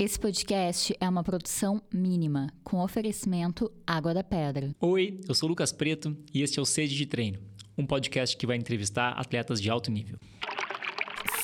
Esse 0.00 0.16
podcast 0.16 0.94
é 1.00 1.08
uma 1.08 1.24
produção 1.24 1.82
mínima, 1.92 2.52
com 2.62 2.78
oferecimento 2.78 3.68
Água 3.84 4.14
da 4.14 4.22
Pedra. 4.22 4.72
Oi, 4.78 5.20
eu 5.28 5.34
sou 5.34 5.48
Lucas 5.48 5.72
Preto 5.72 6.16
e 6.32 6.40
este 6.40 6.60
é 6.60 6.62
o 6.62 6.64
Sede 6.64 6.94
de 6.94 7.04
Treino, 7.04 7.40
um 7.76 7.84
podcast 7.84 8.36
que 8.36 8.46
vai 8.46 8.56
entrevistar 8.56 9.10
atletas 9.18 9.60
de 9.60 9.68
alto 9.68 9.90
nível. 9.90 10.16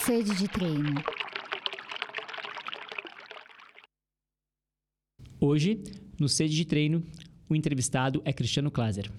Sede 0.05 0.37
de 0.37 0.47
Treino. 0.47 1.03
Hoje, 5.41 5.83
no 6.17 6.29
Sede 6.29 6.55
de 6.55 6.65
Treino, 6.65 7.03
o 7.49 7.57
entrevistado 7.57 8.23
é 8.25 8.33
Cristiano 8.33 8.71
Klaser. 8.71 9.11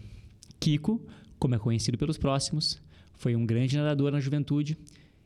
Kiko, 0.62 1.06
como 1.38 1.56
é 1.56 1.60
conhecido 1.60 1.98
pelos 1.98 2.18
próximos, 2.18 2.82
foi 3.16 3.36
um 3.36 3.46
grande 3.46 3.76
nadador 3.76 4.14
na 4.14 4.22
juventude 4.22 4.78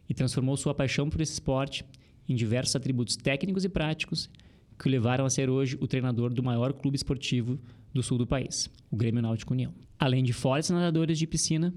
e 0.10 0.16
transformou 0.16 0.58
sua 0.58 0.74
paixão 0.74 1.12
por 1.12 1.22
esse 1.22 1.34
esporte 1.34 1.86
em 2.30 2.36
diversos 2.36 2.76
atributos 2.76 3.16
técnicos 3.16 3.66
e 3.66 3.70
práticos 3.70 4.30
que 4.78 4.88
o 4.88 4.92
levaram 4.92 5.26
a 5.26 5.30
ser 5.30 5.50
hoje 5.50 5.78
o 5.82 5.88
treinador 5.88 6.34
do 6.34 6.42
maior 6.42 6.72
clube 6.72 6.96
esportivo 6.96 7.60
do 7.94 8.02
sul 8.02 8.18
do 8.18 8.28
país, 8.28 8.70
o 8.90 8.96
Grêmio 8.96 9.22
Náutico 9.22 9.54
União. 9.54 9.74
Além 9.98 10.24
de 10.24 10.32
fortes 10.32 10.70
nadadores 10.70 11.18
de 11.18 11.28
piscina, 11.28 11.74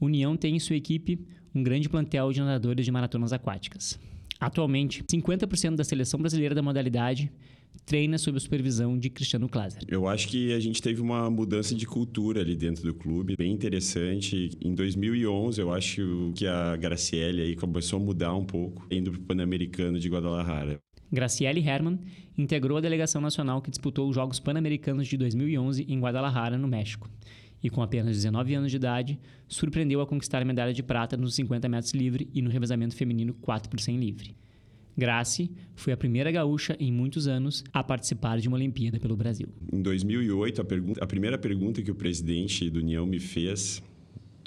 União 0.00 0.36
tem 0.36 0.56
em 0.56 0.60
sua 0.60 0.76
equipe 0.76 1.26
um 1.54 1.62
grande 1.62 1.88
plantel 1.88 2.32
de 2.32 2.40
nadadores 2.40 2.86
de 2.86 2.90
maratonas 2.90 3.32
aquáticas. 3.32 3.98
Atualmente, 4.40 5.04
50% 5.04 5.76
da 5.76 5.84
seleção 5.84 6.18
brasileira 6.18 6.54
da 6.54 6.62
modalidade 6.62 7.30
treina 7.84 8.18
sob 8.18 8.36
a 8.36 8.40
supervisão 8.40 8.98
de 8.98 9.10
Cristiano 9.10 9.48
Klaser. 9.48 9.82
Eu 9.88 10.08
acho 10.08 10.28
que 10.28 10.52
a 10.52 10.60
gente 10.60 10.80
teve 10.80 11.00
uma 11.00 11.30
mudança 11.30 11.74
de 11.74 11.86
cultura 11.86 12.40
ali 12.40 12.56
dentro 12.56 12.82
do 12.82 12.94
clube, 12.94 13.36
bem 13.36 13.52
interessante. 13.52 14.50
Em 14.60 14.74
2011, 14.74 15.60
eu 15.60 15.72
acho 15.72 16.32
que 16.34 16.46
a 16.46 16.76
Graciele 16.76 17.42
aí 17.42 17.56
começou 17.56 18.00
a 18.00 18.02
mudar 18.02 18.34
um 18.34 18.44
pouco, 18.44 18.86
indo 18.90 19.10
para 19.10 19.20
o 19.20 19.24
Pan-Americano 19.24 19.98
de 19.98 20.08
Guadalajara. 20.08 20.80
Graciele 21.12 21.60
Herman 21.60 21.98
integrou 22.38 22.78
a 22.78 22.80
delegação 22.80 23.20
nacional 23.20 23.60
que 23.60 23.70
disputou 23.70 24.08
os 24.08 24.14
Jogos 24.14 24.38
Pan-Americanos 24.38 25.08
de 25.08 25.16
2011 25.16 25.84
em 25.88 26.00
Guadalajara, 26.00 26.56
no 26.56 26.68
México. 26.68 27.10
E 27.62 27.68
com 27.68 27.82
apenas 27.82 28.16
19 28.16 28.54
anos 28.54 28.70
de 28.70 28.76
idade, 28.76 29.18
surpreendeu 29.46 30.00
a 30.00 30.06
conquistar 30.06 30.40
a 30.40 30.44
medalha 30.44 30.72
de 30.72 30.82
prata 30.82 31.16
nos 31.16 31.34
50 31.34 31.68
metros 31.68 31.92
livre 31.92 32.28
e 32.32 32.40
no 32.40 32.50
revezamento 32.50 32.96
feminino 32.96 33.34
4 33.34 33.68
por 33.68 33.78
100 33.78 33.98
livre. 33.98 34.36
Grace 34.96 35.50
foi 35.74 35.92
a 35.92 35.96
primeira 35.96 36.30
gaúcha 36.30 36.76
em 36.78 36.92
muitos 36.92 37.26
anos 37.26 37.64
a 37.72 37.82
participar 37.82 38.38
de 38.38 38.48
uma 38.48 38.56
Olimpíada 38.56 38.98
pelo 38.98 39.16
Brasil. 39.16 39.48
Em 39.72 39.80
2008, 39.80 40.60
a, 40.60 40.64
pergunta, 40.64 41.04
a 41.04 41.06
primeira 41.06 41.38
pergunta 41.38 41.82
que 41.82 41.90
o 41.90 41.94
presidente 41.94 42.68
do 42.68 42.80
União 42.80 43.06
me 43.06 43.18
fez, 43.18 43.82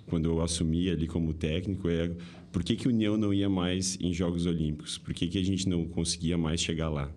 quando 0.05 0.29
eu 0.29 0.41
assumi 0.41 0.89
ali 0.89 1.07
como 1.07 1.33
técnico, 1.33 1.89
é 1.89 2.11
por 2.51 2.63
que, 2.63 2.75
que 2.75 2.87
o 2.87 2.91
União 2.91 3.17
não 3.17 3.33
ia 3.33 3.49
mais 3.49 3.97
em 3.99 4.13
Jogos 4.13 4.45
Olímpicos? 4.45 4.97
Por 4.97 5.13
que, 5.13 5.27
que 5.27 5.39
a 5.39 5.43
gente 5.43 5.67
não 5.67 5.85
conseguia 5.85 6.37
mais 6.37 6.61
chegar 6.61 6.89
lá? 6.89 7.11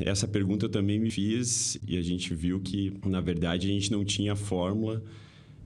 Essa 0.00 0.26
pergunta 0.26 0.66
eu 0.66 0.68
também 0.68 0.98
me 0.98 1.10
fiz 1.10 1.78
e 1.86 1.96
a 1.96 2.02
gente 2.02 2.34
viu 2.34 2.58
que, 2.60 2.92
na 3.06 3.20
verdade, 3.20 3.68
a 3.68 3.70
gente 3.70 3.92
não 3.92 4.04
tinha 4.04 4.34
fórmula 4.34 5.02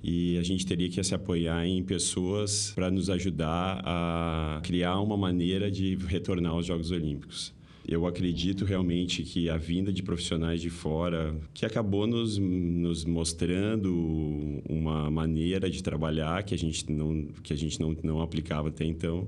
e 0.03 0.37
a 0.37 0.43
gente 0.43 0.67
teria 0.67 0.89
que 0.89 1.03
se 1.03 1.15
apoiar 1.15 1.67
em 1.67 1.83
pessoas 1.83 2.73
para 2.75 2.91
nos 2.91 3.09
ajudar 3.09 3.83
a 3.85 4.61
criar 4.63 5.01
uma 5.01 5.17
maneira 5.17 5.71
de 5.71 5.97
retornar 5.97 6.53
aos 6.53 6.67
Jogos 6.67 6.91
Olímpicos. 6.91 7.55
Eu 7.87 8.07
acredito 8.07 8.67
realmente 8.67 9.23
que 9.23 9.49
a 9.49 9.57
vinda 9.57 9.91
de 9.91 10.03
profissionais 10.03 10.61
de 10.61 10.69
fora, 10.69 11.35
que 11.55 11.65
acabou 11.65 12.07
nos, 12.07 12.37
nos 12.37 13.07
mostrando 13.07 14.63
uma 14.69 15.11
maneira 15.11 15.71
de 15.71 15.83
trabalhar 15.83 16.43
que 16.43 16.55
a 16.55 16.59
gente 16.59 16.93
não, 16.93 17.27
que 17.43 17.51
a 17.51 17.57
gente 17.57 17.81
não, 17.81 17.97
não 18.05 18.21
aplicava 18.21 18.69
até 18.69 18.85
então, 18.85 19.27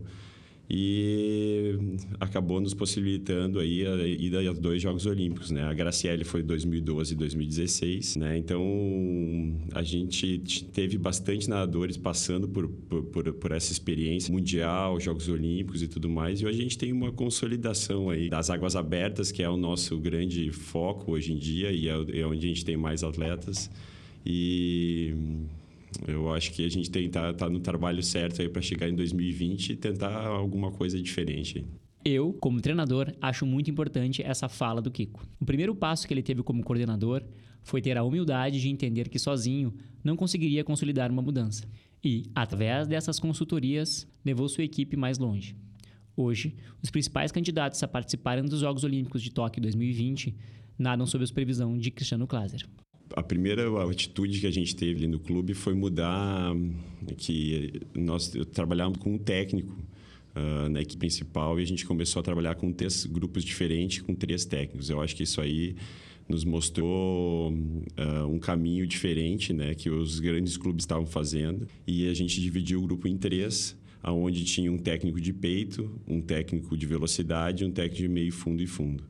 e 0.72 1.74
acabou 2.20 2.60
nos 2.60 2.74
possibilitando 2.74 3.58
aí 3.58 3.84
a 3.84 4.06
ida 4.06 4.46
aos 4.48 4.58
dois 4.60 4.80
Jogos 4.80 5.04
Olímpicos, 5.04 5.50
né? 5.50 5.64
A 5.64 5.74
Graciele 5.74 6.22
foi 6.22 6.44
2012 6.44 7.12
e 7.12 7.16
2016, 7.16 8.14
né? 8.14 8.38
Então 8.38 8.62
a 9.74 9.82
gente 9.82 10.38
teve 10.72 10.96
bastante 10.96 11.50
nadadores 11.50 11.96
passando 11.96 12.46
por, 12.46 12.68
por, 12.68 13.32
por, 13.32 13.50
essa 13.50 13.72
experiência 13.72 14.32
mundial, 14.32 15.00
Jogos 15.00 15.28
Olímpicos 15.28 15.82
e 15.82 15.88
tudo 15.88 16.08
mais, 16.08 16.40
e 16.40 16.46
hoje 16.46 16.60
a 16.60 16.62
gente 16.62 16.78
tem 16.78 16.92
uma 16.92 17.10
consolidação 17.10 18.08
aí 18.08 18.30
das 18.30 18.48
águas 18.48 18.76
abertas, 18.76 19.32
que 19.32 19.42
é 19.42 19.50
o 19.50 19.56
nosso 19.56 19.98
grande 19.98 20.52
foco 20.52 21.10
hoje 21.12 21.32
em 21.32 21.36
dia 21.36 21.72
e 21.72 21.88
é, 21.88 22.20
é 22.20 22.24
onde 22.24 22.46
a 22.46 22.48
gente 22.48 22.64
tem 22.64 22.76
mais 22.76 23.02
atletas. 23.02 23.68
E 24.24 25.14
eu 26.06 26.32
acho 26.32 26.52
que 26.52 26.64
a 26.64 26.68
gente 26.68 26.90
tem 26.90 27.08
tá, 27.08 27.32
tá 27.32 27.48
no 27.48 27.60
trabalho 27.60 28.02
certo 28.02 28.40
aí 28.40 28.48
para 28.48 28.62
chegar 28.62 28.88
em 28.88 28.94
2020 28.94 29.70
e 29.70 29.76
tentar 29.76 30.26
alguma 30.26 30.70
coisa 30.70 31.00
diferente. 31.00 31.66
Eu, 32.04 32.32
como 32.32 32.60
treinador, 32.60 33.12
acho 33.20 33.44
muito 33.44 33.70
importante 33.70 34.22
essa 34.22 34.48
fala 34.48 34.80
do 34.80 34.90
Kiko. 34.90 35.26
O 35.38 35.44
primeiro 35.44 35.74
passo 35.74 36.08
que 36.08 36.14
ele 36.14 36.22
teve 36.22 36.42
como 36.42 36.62
coordenador 36.62 37.22
foi 37.62 37.82
ter 37.82 37.98
a 37.98 38.02
humildade 38.02 38.60
de 38.60 38.70
entender 38.70 39.08
que 39.08 39.18
sozinho 39.18 39.74
não 40.02 40.16
conseguiria 40.16 40.64
consolidar 40.64 41.10
uma 41.10 41.20
mudança. 41.20 41.68
E, 42.02 42.24
através 42.34 42.86
dessas 42.86 43.20
consultorias, 43.20 44.08
levou 44.24 44.48
sua 44.48 44.64
equipe 44.64 44.96
mais 44.96 45.18
longe. 45.18 45.54
Hoje, 46.16 46.56
os 46.82 46.90
principais 46.90 47.30
candidatos 47.30 47.82
a 47.82 47.88
participarem 47.88 48.44
dos 48.44 48.60
Jogos 48.60 48.82
Olímpicos 48.82 49.22
de 49.22 49.30
Tóquio 49.30 49.60
2020 49.60 50.34
nadam 50.78 51.04
sob 51.04 51.22
a 51.22 51.26
supervisão 51.26 51.76
de 51.76 51.90
Cristiano 51.90 52.26
Klaser 52.26 52.66
a 53.16 53.22
primeira 53.22 53.68
atitude 53.90 54.40
que 54.40 54.46
a 54.46 54.50
gente 54.50 54.74
teve 54.74 54.98
ali 54.98 55.06
no 55.06 55.18
clube 55.18 55.54
foi 55.54 55.74
mudar 55.74 56.54
que 57.16 57.80
nós 57.94 58.28
trabalhávamos 58.52 58.98
com 58.98 59.14
um 59.14 59.18
técnico 59.18 59.76
uh, 60.36 60.68
na 60.68 60.80
equipe 60.80 60.98
principal 60.98 61.58
e 61.58 61.62
a 61.62 61.66
gente 61.66 61.84
começou 61.84 62.20
a 62.20 62.22
trabalhar 62.22 62.54
com 62.54 62.72
três 62.72 63.06
grupos 63.06 63.44
diferentes, 63.44 64.02
com 64.02 64.14
três 64.14 64.44
técnicos. 64.44 64.90
Eu 64.90 65.00
acho 65.00 65.16
que 65.16 65.22
isso 65.22 65.40
aí 65.40 65.74
nos 66.28 66.44
mostrou 66.44 67.52
uh, 67.52 68.26
um 68.28 68.38
caminho 68.38 68.86
diferente, 68.86 69.52
né, 69.52 69.74
que 69.74 69.90
os 69.90 70.20
grandes 70.20 70.56
clubes 70.56 70.84
estavam 70.84 71.06
fazendo 71.06 71.66
e 71.86 72.08
a 72.08 72.14
gente 72.14 72.40
dividiu 72.40 72.78
o 72.80 72.86
grupo 72.86 73.08
em 73.08 73.16
três, 73.16 73.76
aonde 74.02 74.44
tinha 74.44 74.70
um 74.70 74.78
técnico 74.78 75.20
de 75.20 75.32
peito, 75.32 75.90
um 76.06 76.20
técnico 76.20 76.76
de 76.76 76.86
velocidade, 76.86 77.64
um 77.64 77.70
técnico 77.70 78.02
de 78.02 78.08
meio 78.08 78.32
fundo 78.32 78.62
e 78.62 78.66
fundo. 78.66 79.04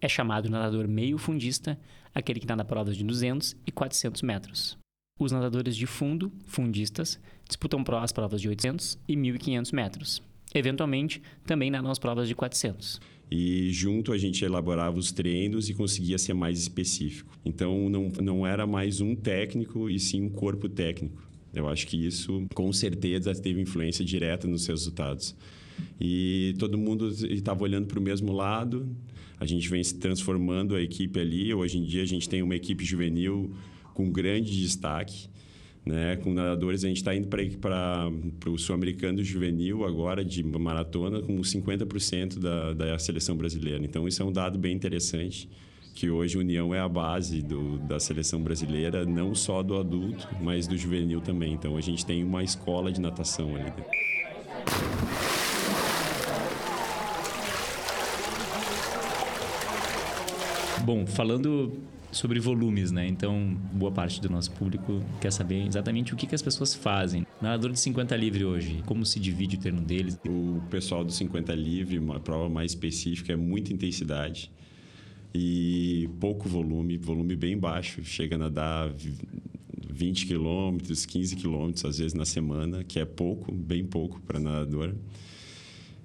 É 0.00 0.08
chamado 0.08 0.48
nadador 0.48 0.88
meio 0.88 1.18
fundista 1.18 1.78
aquele 2.14 2.40
que 2.40 2.46
nada 2.46 2.64
provas 2.64 2.96
de 2.96 3.04
200 3.04 3.56
e 3.66 3.70
400 3.70 4.22
metros. 4.22 4.78
Os 5.18 5.32
nadadores 5.32 5.76
de 5.76 5.86
fundo, 5.86 6.32
fundistas, 6.46 7.20
disputam 7.46 7.84
as 8.00 8.10
provas 8.10 8.40
de 8.40 8.48
800 8.48 8.98
e 9.06 9.14
1.500 9.14 9.74
metros. 9.74 10.22
Eventualmente, 10.54 11.22
também 11.44 11.70
nadam 11.70 11.90
as 11.90 11.98
provas 11.98 12.26
de 12.26 12.34
400. 12.34 13.00
E 13.30 13.70
junto 13.70 14.12
a 14.12 14.18
gente 14.18 14.44
elaborava 14.44 14.98
os 14.98 15.12
treinos 15.12 15.68
e 15.68 15.74
conseguia 15.74 16.18
ser 16.18 16.32
mais 16.32 16.58
específico. 16.58 17.38
Então, 17.44 17.88
não, 17.88 18.08
não 18.20 18.46
era 18.46 18.66
mais 18.66 19.00
um 19.00 19.14
técnico 19.14 19.88
e 19.88 20.00
sim 20.00 20.22
um 20.22 20.30
corpo 20.30 20.68
técnico. 20.68 21.22
Eu 21.52 21.68
acho 21.68 21.86
que 21.86 22.06
isso, 22.06 22.46
com 22.54 22.72
certeza, 22.72 23.34
teve 23.34 23.60
influência 23.60 24.04
direta 24.04 24.48
nos 24.48 24.66
resultados. 24.66 25.36
E 26.00 26.54
todo 26.58 26.78
mundo 26.78 27.08
estava 27.08 27.62
olhando 27.62 27.86
para 27.86 27.98
o 27.98 28.02
mesmo 28.02 28.32
lado, 28.32 28.88
a 29.40 29.46
gente 29.46 29.68
vem 29.70 29.82
se 29.82 29.98
transformando 29.98 30.74
a 30.74 30.82
equipe 30.82 31.18
ali. 31.18 31.52
Hoje 31.54 31.78
em 31.78 31.84
dia 31.84 32.02
a 32.02 32.06
gente 32.06 32.28
tem 32.28 32.42
uma 32.42 32.54
equipe 32.54 32.84
juvenil 32.84 33.50
com 33.94 34.10
grande 34.10 34.54
destaque. 34.60 35.28
Né? 35.84 36.16
Com 36.16 36.34
nadadores, 36.34 36.84
a 36.84 36.88
gente 36.88 36.98
está 36.98 37.14
indo 37.14 37.28
para 37.28 38.10
o 38.46 38.58
Sul-Americano 38.58 39.24
Juvenil 39.24 39.84
agora, 39.84 40.22
de 40.22 40.42
maratona, 40.42 41.22
com 41.22 41.40
50% 41.40 42.38
da, 42.38 42.74
da 42.74 42.98
seleção 42.98 43.34
brasileira. 43.34 43.82
Então, 43.82 44.06
isso 44.06 44.22
é 44.22 44.26
um 44.26 44.32
dado 44.32 44.58
bem 44.58 44.74
interessante, 44.74 45.48
que 45.94 46.10
hoje 46.10 46.36
a 46.36 46.40
União 46.40 46.74
é 46.74 46.80
a 46.80 46.88
base 46.88 47.40
do, 47.40 47.78
da 47.78 47.98
seleção 47.98 48.42
brasileira, 48.42 49.06
não 49.06 49.34
só 49.34 49.62
do 49.62 49.78
adulto, 49.78 50.28
mas 50.42 50.66
do 50.66 50.76
juvenil 50.76 51.22
também. 51.22 51.54
Então, 51.54 51.76
a 51.78 51.80
gente 51.80 52.04
tem 52.04 52.22
uma 52.22 52.44
escola 52.44 52.92
de 52.92 53.00
natação 53.00 53.56
ali 53.56 53.70
dentro. 53.70 55.29
Bom, 60.84 61.06
falando 61.06 61.72
sobre 62.10 62.40
volumes, 62.40 62.90
né? 62.90 63.06
Então, 63.06 63.54
boa 63.72 63.92
parte 63.92 64.20
do 64.20 64.28
nosso 64.28 64.50
público 64.52 65.02
quer 65.20 65.30
saber 65.30 65.66
exatamente 65.66 66.12
o 66.12 66.16
que, 66.16 66.26
que 66.26 66.34
as 66.34 66.42
pessoas 66.42 66.74
fazem. 66.74 67.26
Nadador 67.40 67.72
de 67.72 67.78
50 67.78 68.16
livre 68.16 68.44
hoje, 68.44 68.82
como 68.86 69.04
se 69.04 69.20
divide 69.20 69.56
o 69.56 69.60
treino 69.60 69.80
deles? 69.80 70.18
O 70.26 70.60
pessoal 70.70 71.04
do 71.04 71.12
50 71.12 71.54
livre, 71.54 71.98
uma 71.98 72.18
prova 72.18 72.48
mais 72.48 72.72
específica, 72.72 73.32
é 73.32 73.36
muita 73.36 73.72
intensidade 73.72 74.50
e 75.34 76.08
pouco 76.18 76.48
volume, 76.48 76.96
volume 76.96 77.36
bem 77.36 77.56
baixo, 77.56 78.02
chega 78.02 78.34
a 78.34 78.38
nadar 78.38 78.92
20 79.88 80.26
quilômetros, 80.26 81.06
15 81.06 81.36
quilômetros 81.36 81.84
às 81.84 81.98
vezes 81.98 82.14
na 82.14 82.24
semana, 82.24 82.82
que 82.82 82.98
é 82.98 83.04
pouco, 83.04 83.52
bem 83.52 83.84
pouco 83.84 84.20
para 84.22 84.40
nadador, 84.40 84.94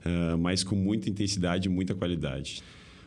uh, 0.05 0.37
mas 0.37 0.63
com 0.63 0.75
muita 0.75 1.09
intensidade 1.09 1.67
e 1.67 1.71
muita 1.71 1.95
qualidade. 1.95 2.61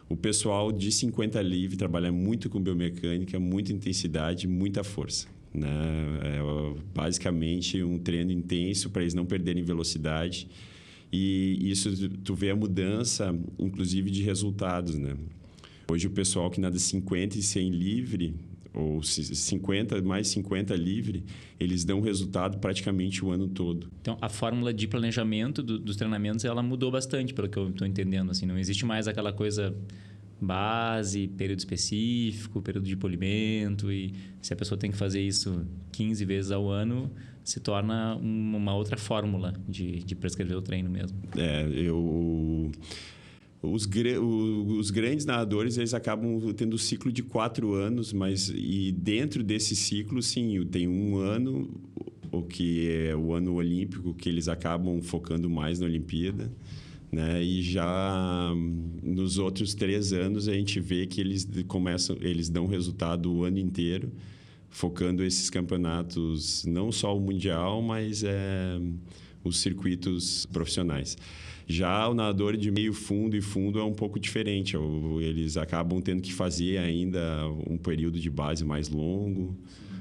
O 0.09 0.17
pessoal 0.17 0.73
de 0.73 0.91
50 0.91 1.41
livre 1.43 1.77
trabalha 1.77 2.11
muito 2.11 2.49
com 2.49 2.61
biomecânica, 2.61 3.39
muita 3.39 3.73
intensidade, 3.73 4.49
muita 4.49 4.83
força. 4.83 5.29
Né? 5.53 5.69
É 6.23 6.81
basicamente 6.95 7.83
um 7.83 7.99
treino 7.99 8.33
intenso 8.33 8.91
para 8.91 9.03
eles 9.03 9.15
não 9.15 9.27
perderem 9.27 9.63
velocidade. 9.63 10.49
E 11.13 11.71
isso 11.71 12.09
tu 12.25 12.35
vê 12.35 12.51
a 12.51 12.57
mudança, 12.57 13.39
inclusive, 13.59 14.11
de 14.11 14.23
resultados, 14.23 14.99
né? 14.99 15.17
Hoje 15.91 16.07
o 16.07 16.11
pessoal 16.11 16.51
que 16.51 16.61
nada 16.61 16.79
50 16.79 17.39
e 17.39 17.43
100 17.43 17.71
livre, 17.71 18.35
ou 18.75 19.03
50 19.03 20.01
mais 20.03 20.29
50 20.29 20.75
livre, 20.77 21.25
eles 21.59 21.85
dão 21.85 22.01
resultado 22.01 22.59
praticamente 22.59 23.25
o 23.25 23.31
ano 23.31 23.49
todo. 23.49 23.91
Então, 24.01 24.17
a 24.21 24.29
fórmula 24.29 24.73
de 24.73 24.87
planejamento 24.87 25.63
do, 25.63 25.79
dos 25.79 25.97
treinamentos, 25.97 26.45
ela 26.45 26.63
mudou 26.63 26.91
bastante, 26.91 27.35
pelo 27.35 27.49
que 27.49 27.59
eu 27.59 27.69
estou 27.71 27.87
entendendo. 27.87 28.31
Assim, 28.31 28.47
não 28.47 28.59
existe 28.59 28.85
mais 28.85 29.09
aquela 29.09 29.33
coisa 29.33 29.75
base, 30.41 31.29
período 31.29 31.59
específico, 31.59 32.63
período 32.63 32.87
de 32.87 32.97
polimento 32.97 33.91
e 33.91 34.15
se 34.41 34.53
a 34.53 34.57
pessoa 34.57 34.79
tem 34.79 34.91
que 34.91 34.97
fazer 34.97 35.21
isso 35.21 35.67
15 35.93 36.25
vezes 36.25 36.51
ao 36.53 36.69
ano, 36.69 37.11
se 37.43 37.61
torna 37.61 38.15
uma 38.17 38.75
outra 38.75 38.97
fórmula 38.97 39.55
de, 39.69 40.05
de 40.05 40.15
prescrever 40.15 40.57
o 40.57 40.63
treino 40.63 40.89
mesmo. 40.89 41.19
É, 41.37 41.67
eu 41.75 42.71
os, 43.61 43.89
os 44.79 44.91
grandes 44.91 45.27
nadadores 45.27 45.77
eles 45.77 45.93
acabam 45.93 46.53
tendo 46.55 46.75
um 46.75 46.79
ciclo 46.79 47.11
de 47.11 47.23
quatro 47.23 47.75
anos, 47.75 48.13
mas 48.13 48.53
e 48.55 48.93
dentro 48.93 49.43
desse 49.43 49.75
ciclo, 49.75 50.23
sim, 50.23 50.65
tem 50.67 50.87
um 50.87 51.17
ano, 51.19 51.69
o 52.31 52.43
que 52.43 52.89
é 52.89 53.17
o 53.17 53.33
ano 53.33 53.55
olímpico, 53.55 54.15
que 54.15 54.29
eles 54.29 54.49
acabam 54.49 55.03
focando 55.03 55.51
mais 55.51 55.81
na 55.81 55.87
Olimpíada. 55.87 56.51
Né? 57.11 57.43
E 57.43 57.63
já 57.63 58.53
nos 59.03 59.39
outros 59.39 59.75
três 59.75 60.13
anos 60.13 60.47
a 60.47 60.53
gente 60.53 60.79
vê 60.79 61.07
que 61.07 61.21
eles 61.21 61.49
começam, 61.67 62.17
eles 62.21 62.49
dão 62.49 62.67
resultado 62.67 63.33
o 63.33 63.45
ano 63.45 63.59
inteiro, 63.59 64.13
focando 64.69 65.25
esses 65.25 65.49
campeonatos 65.49 66.65
não 66.67 66.93
só 66.93 67.17
o 67.17 67.21
mundial, 67.21 67.81
mas 67.81 68.23
é, 68.23 68.79
os 69.43 69.59
circuitos 69.59 70.47
profissionais. 70.47 71.17
Já 71.71 72.09
o 72.09 72.15
nadador 72.15 72.57
de 72.57 72.71
meio 72.71 72.95
fundo 72.95 73.37
e 73.37 73.43
fundo 73.43 73.79
é 73.79 73.85
um 73.85 73.93
pouco 73.93 74.19
diferente. 74.19 74.75
Eles 75.21 75.59
acabam 75.59 76.01
tendo 76.01 76.23
que 76.23 76.33
fazer 76.33 76.79
ainda 76.79 77.21
um 77.69 77.77
período 77.77 78.19
de 78.19 78.31
base 78.31 78.65
mais 78.65 78.89
longo, 78.89 79.55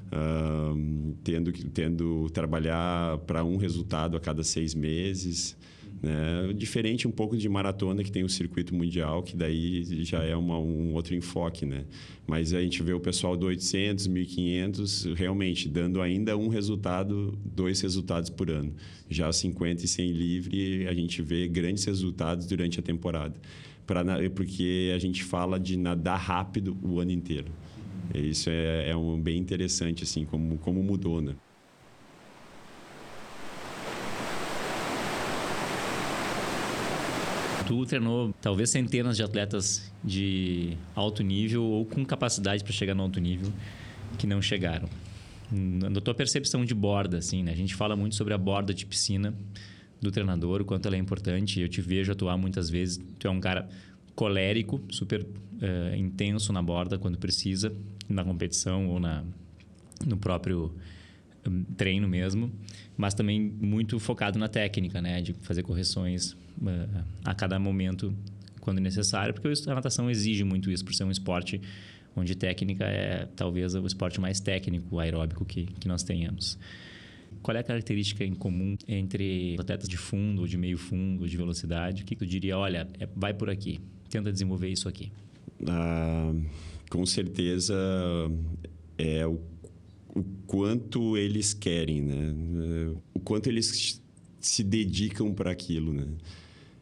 uh, 0.08 1.14
tendo 1.26 1.52
tendo 1.52 2.30
trabalhar 2.30 3.18
para 3.20 3.44
um 3.44 3.58
resultado 3.58 4.16
a 4.16 4.20
cada 4.20 4.46
seis 4.46 4.74
meses. 4.74 5.58
Né? 6.02 6.54
Diferente 6.54 7.08
um 7.08 7.12
pouco 7.12 7.36
de 7.36 7.48
maratona, 7.50 8.04
que 8.04 8.12
tem 8.12 8.24
o 8.24 8.30
circuito 8.30 8.76
mundial, 8.76 9.24
que 9.24 9.36
daí 9.36 9.84
já 10.04 10.24
é 10.24 10.36
uma, 10.36 10.58
um 10.60 10.94
outro 10.94 11.16
enfoque. 11.16 11.66
Né? 11.66 11.86
Mas 12.26 12.54
a 12.54 12.62
gente 12.62 12.82
vê 12.84 12.94
o 12.94 13.00
pessoal 13.00 13.36
do 13.36 13.48
800, 13.48 14.08
1500, 14.08 15.06
realmente 15.16 15.68
dando 15.68 16.02
ainda 16.02 16.38
um 16.38 16.48
resultado, 16.48 17.38
dois 17.44 17.82
resultados 17.82 18.30
por 18.30 18.50
ano. 18.50 18.74
Já 19.10 19.32
50 19.32 19.86
e 19.86 19.88
100 19.88 20.12
livre, 20.12 20.88
a 20.88 20.94
gente 20.94 21.22
vê 21.22 21.48
grandes 21.48 21.86
resultados 21.86 22.46
durante 22.46 22.80
a 22.80 22.84
temporada. 22.84 23.36
Pra, 23.86 24.04
porque 24.36 24.92
a 24.94 25.00
gente 25.00 25.24
fala 25.24 25.58
de 25.60 25.78
nadar 25.78 26.20
rápido 26.20 26.78
o 26.84 27.00
ano 27.00 27.12
inteiro. 27.12 27.52
Isso 28.14 28.50
é, 28.50 28.90
é 28.90 28.96
um, 28.96 29.20
bem 29.20 29.38
interessante, 29.38 30.04
assim, 30.04 30.26
como, 30.26 30.58
como 30.58 30.82
mudou, 30.84 31.22
né? 31.22 31.36
Tu 37.68 37.86
treinou 37.86 38.34
talvez 38.42 38.70
centenas 38.70 39.18
de 39.18 39.24
atletas 39.24 39.92
de 40.04 40.78
alto 40.96 41.22
nível 41.22 41.64
ou 41.64 41.86
com 41.86 42.06
capacidade 42.06 42.64
para 42.64 42.72
chegar 42.72 42.96
no 42.96 43.04
alto 43.04 43.20
nível 43.20 43.52
que 44.18 44.26
não 44.26 44.42
chegaram. 44.42 44.90
Na 45.52 46.02
tua 46.02 46.14
percepção 46.14 46.66
de 46.66 46.74
borda, 46.74 47.18
assim, 47.18 47.44
né? 47.44 47.52
A 47.52 47.56
gente 47.56 47.76
fala 47.76 47.96
muito 47.96 48.16
sobre 48.16 48.34
a 48.34 48.38
borda 48.38 48.74
de 48.74 48.86
piscina 48.86 49.34
do 50.02 50.12
treinador, 50.12 50.62
o 50.62 50.66
quanto 50.66 50.88
ela 50.88 50.96
é 50.96 51.00
importante. 51.00 51.60
Eu 51.60 51.70
te 51.70 51.82
vejo 51.82 52.12
atuar 52.12 52.38
muitas 52.38 52.70
vezes. 52.70 53.00
Tu 53.20 53.28
é 53.28 53.30
um 53.30 53.40
cara 53.40 53.68
colérico, 54.16 54.82
super 54.90 55.22
uh, 55.24 55.96
intenso 55.96 56.52
na 56.52 56.62
borda 56.62 56.98
quando 56.98 57.18
precisa, 57.18 57.74
na 58.10 58.24
competição 58.24 58.88
ou 58.88 59.00
na, 59.00 59.24
no 60.06 60.18
próprio 60.18 60.74
treino 61.76 62.08
mesmo, 62.08 62.52
mas 62.96 63.14
também 63.14 63.40
muito 63.40 64.00
focado 64.00 64.38
na 64.40 64.48
técnica, 64.48 65.02
né? 65.02 65.22
De 65.22 65.34
fazer 65.34 65.64
correções 65.64 66.34
uh, 66.34 67.04
a 67.24 67.34
cada 67.34 67.60
momento 67.60 68.14
quando 68.62 68.80
necessário, 68.80 69.34
porque 69.34 69.48
a 69.70 69.76
natação 69.76 70.10
exige 70.10 70.44
muito 70.44 70.70
isso, 70.70 70.84
por 70.84 70.94
ser 70.94 71.06
um 71.06 71.12
esporte 71.12 71.62
onde 72.18 72.36
técnica 72.36 72.84
é 72.84 73.28
talvez 73.36 73.76
o 73.76 73.86
esporte 73.86 74.20
mais 74.20 74.40
técnico, 74.40 75.00
aeróbico 75.00 75.46
que, 75.46 75.66
que 75.80 75.88
nós 75.88 76.04
tenhamos. 76.04 76.58
Qual 77.42 77.56
é 77.56 77.60
a 77.60 77.64
característica 77.64 78.26
em 78.26 78.34
comum 78.34 78.76
entre 78.88 79.56
atletas 79.60 79.88
de 79.88 79.96
fundo, 79.96 80.42
ou 80.42 80.48
de 80.48 80.58
meio 80.58 80.78
fundo, 80.78 81.22
ou 81.22 81.28
de 81.28 81.38
velocidade? 81.38 82.04
O 82.04 82.06
que 82.06 82.16
tu 82.16 82.26
diria, 82.26 82.58
olha, 82.58 82.88
é, 83.00 83.08
vai 83.16 83.34
por 83.34 83.50
aqui, 83.50 83.80
tenta 84.10 84.32
desenvolver 84.32 84.70
isso 84.70 84.90
aqui? 84.90 85.12
Ah, 85.66 86.34
com 86.90 87.06
certeza 87.06 87.76
é 88.98 89.26
o, 89.26 89.40
o 90.20 90.26
quanto 90.46 91.18
eles 91.18 91.54
querem, 91.54 92.02
né? 92.02 92.34
O 93.14 93.20
quanto 93.20 93.48
eles 93.48 94.02
se 94.40 94.64
dedicam 94.64 95.34
para 95.34 95.52
aquilo, 95.52 95.94
né? 95.94 96.08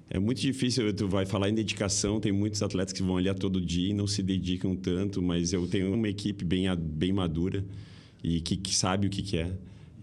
É 0.09 0.19
muito 0.19 0.39
difícil, 0.39 0.93
tu 0.93 1.07
vai 1.07 1.25
falar 1.25 1.49
em 1.49 1.53
dedicação, 1.53 2.19
tem 2.19 2.31
muitos 2.31 2.61
atletas 2.61 2.93
que 2.93 3.01
vão 3.01 3.17
a 3.17 3.33
todo 3.33 3.59
dia 3.59 3.89
e 3.89 3.93
não 3.93 4.05
se 4.05 4.21
dedicam 4.21 4.75
tanto, 4.75 5.21
mas 5.21 5.51
eu 5.51 5.67
tenho 5.67 5.93
uma 5.93 6.07
equipe 6.07 6.45
bem, 6.45 6.65
bem 6.77 7.11
madura 7.11 7.65
e 8.23 8.39
que, 8.39 8.55
que 8.55 8.75
sabe 8.75 9.07
o 9.07 9.09
que 9.09 9.23
quer. 9.23 9.57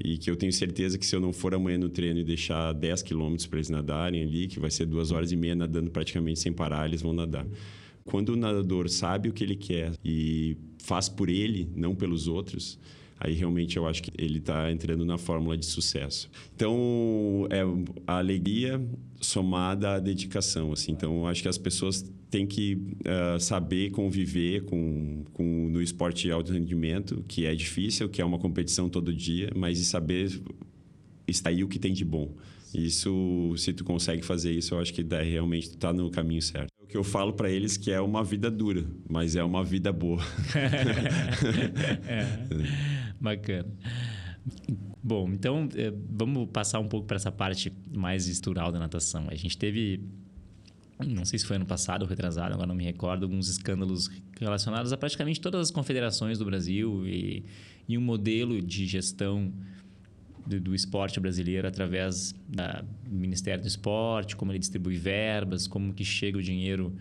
E 0.05 0.19
que 0.19 0.29
eu 0.29 0.35
tenho 0.35 0.53
certeza 0.53 0.99
que 0.99 1.07
se 1.07 1.15
eu 1.15 1.21
não 1.21 1.33
for 1.33 1.55
amanhã 1.55 1.79
no 1.79 1.89
treino 1.89 2.19
e 2.19 2.25
deixar 2.25 2.73
10 2.73 3.03
quilômetros 3.03 3.47
para 3.47 3.59
eles 3.59 3.71
nadarem 3.71 4.23
ali, 4.23 4.49
que 4.49 4.59
vai 4.59 4.71
ser 4.71 4.87
duas 4.87 5.13
horas 5.13 5.31
e 5.31 5.37
meia 5.37 5.55
nadando 5.55 5.91
praticamente 5.91 6.41
sem 6.41 6.53
parar, 6.53 6.87
eles 6.87 7.01
vão 7.03 7.13
nadar. 7.13 7.47
Quando 8.05 8.31
o 8.31 8.37
nadador 8.37 8.89
sabe 8.89 9.29
o 9.29 9.33
que 9.33 9.45
ele 9.45 9.55
quer 9.55 9.93
e 10.05 10.57
faz 10.79 11.09
por 11.09 11.29
ele, 11.29 11.71
não 11.77 11.95
pelos 11.95 12.27
outros, 12.27 12.79
aí 13.25 13.35
realmente 13.35 13.77
eu 13.77 13.87
acho 13.87 14.03
que 14.03 14.11
ele 14.19 14.39
está 14.39 14.71
entrando 14.71 15.05
na 15.05 15.17
fórmula 15.17 15.57
de 15.57 15.65
sucesso. 15.65 16.29
Então, 16.55 17.47
é 17.51 17.63
a 18.07 18.19
alegria 18.19 18.85
somada 19.21 19.95
à 19.95 20.01
dedicação, 20.01 20.73
assim. 20.73 20.93
Então, 20.93 21.19
eu 21.19 21.27
acho 21.27 21.41
que 21.41 21.49
as 21.49 21.57
pessoas 21.57 22.05
têm 22.29 22.47
que 22.47 22.75
uh, 22.75 23.39
saber 23.39 23.91
conviver 23.91 24.65
com, 24.65 25.23
com 25.33 25.69
no 25.71 25.81
esporte 25.81 26.23
de 26.23 26.33
alto 26.33 26.53
rendimento, 26.53 27.25
que 27.29 27.47
é 27.47 27.55
difícil, 27.55 28.09
que 28.09 28.21
é 28.21 28.25
uma 28.25 28.39
competição 28.39 28.89
todo 28.89 29.15
dia, 29.15 29.51
mas 29.55 29.79
e 29.79 29.85
saber 29.85 30.43
extrair 31.29 31.63
o 31.63 31.69
que 31.69 31.79
tem 31.79 31.93
de 31.93 32.05
bom. 32.05 32.35
Isso, 32.75 33.55
se 33.57 33.73
tu 33.73 33.85
consegue 33.85 34.23
fazer 34.25 34.51
isso, 34.51 34.75
eu 34.75 34.81
acho 34.81 34.93
que 34.93 35.03
daí 35.03 35.31
realmente 35.31 35.71
tu 35.71 35.79
tá 35.79 35.93
no 35.93 36.11
caminho 36.11 36.43
certo. 36.43 36.71
O 36.81 36.87
que 36.87 36.97
eu 36.97 37.05
falo 37.05 37.35
para 37.35 37.51
eles 37.51 37.77
que 37.77 37.93
é 37.93 38.01
uma 38.01 38.25
vida 38.25 38.51
dura, 38.51 38.85
mas 39.09 39.37
é 39.37 39.45
uma 39.45 39.63
vida 39.63 39.93
boa. 39.93 40.23
é. 42.09 42.93
Bacana. 43.23 43.69
Bom, 45.01 45.29
então 45.33 45.69
é, 45.77 45.93
vamos 46.11 46.49
passar 46.53 46.81
um 46.81 46.89
pouco 46.89 47.07
para 47.07 47.17
essa 47.17 47.31
parte 47.31 47.73
mais 47.95 48.27
estrutural 48.27 48.73
da 48.73 48.81
natação. 48.81 49.29
A 49.29 49.35
gente 49.37 49.57
teve, 49.57 50.01
não 50.99 51.25
sei 51.25 51.39
se 51.39 51.47
foi 51.47 51.55
ano 51.55 51.65
passado 51.65 52.03
ou 52.03 52.09
retrasado, 52.09 52.53
agora 52.53 52.67
não 52.67 52.75
me 52.75 52.83
recordo, 52.83 53.23
alguns 53.23 53.49
escândalos 53.49 54.11
relacionados 54.41 54.93
a 54.93 54.97
praticamente 54.97 55.41
todas 55.41 55.61
as 55.61 55.71
confederações 55.71 56.37
do 56.37 56.45
Brasil 56.45 57.07
e, 57.07 57.45
e 57.89 57.97
um 57.97 58.01
modelo 58.01 58.61
de 58.61 58.87
gestão 58.87 59.53
do, 60.45 60.59
do, 60.59 60.75
esporte 60.75 61.21
brasileiro 61.21 61.69
através 61.69 62.35
da, 62.49 62.83
do 63.09 63.15
Ministério 63.15 63.63
do 63.63 63.69
Esporte, 63.69 64.35
como 64.35 64.51
ele 64.51 64.59
distribui 64.59 64.97
verbas, 64.97 65.69
como 65.69 65.95
que 65.95 66.05
chega 66.05 66.37
o 66.39 66.43
dinheiro 66.43 66.93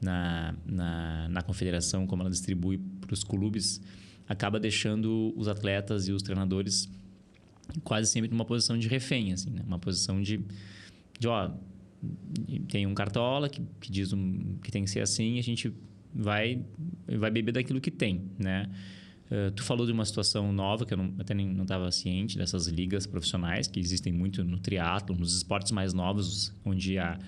na, 0.00 0.54
na, 0.64 1.28
na 1.28 1.42
confederação, 1.42 2.06
como 2.06 2.22
ela 2.22 2.30
distribui 2.30 2.78
para 3.02 3.12
os 3.12 3.22
clubes 3.22 3.82
acaba 4.28 4.60
deixando 4.60 5.32
os 5.36 5.48
atletas 5.48 6.06
e 6.06 6.12
os 6.12 6.22
treinadores 6.22 6.88
quase 7.82 8.10
sempre 8.10 8.30
numa 8.30 8.44
posição 8.44 8.78
de 8.78 8.88
refém, 8.88 9.32
assim, 9.32 9.50
né? 9.50 9.62
Uma 9.66 9.78
posição 9.78 10.20
de, 10.20 10.40
de 11.18 11.28
ó, 11.28 11.50
tem 12.68 12.86
um 12.86 12.94
cartola 12.94 13.48
que, 13.48 13.62
que 13.80 13.90
diz 13.90 14.12
um, 14.12 14.56
que 14.62 14.70
tem 14.70 14.84
que 14.84 14.90
ser 14.90 15.00
assim, 15.00 15.38
a 15.38 15.42
gente 15.42 15.72
vai 16.14 16.62
vai 17.06 17.30
beber 17.30 17.52
daquilo 17.52 17.80
que 17.80 17.90
tem, 17.90 18.22
né? 18.38 18.68
Uh, 19.30 19.50
tu 19.50 19.62
falou 19.62 19.84
de 19.84 19.92
uma 19.92 20.06
situação 20.06 20.50
nova 20.52 20.86
que 20.86 20.94
eu 20.94 20.98
não, 20.98 21.12
até 21.18 21.34
nem 21.34 21.46
não 21.46 21.62
estava 21.62 21.90
ciente 21.92 22.38
dessas 22.38 22.66
ligas 22.66 23.06
profissionais 23.06 23.66
que 23.66 23.78
existem 23.78 24.10
muito 24.10 24.42
no 24.42 24.58
triatlo, 24.58 25.14
nos 25.14 25.36
esportes 25.36 25.70
mais 25.70 25.92
novos, 25.92 26.54
onde 26.64 26.98
a, 26.98 27.18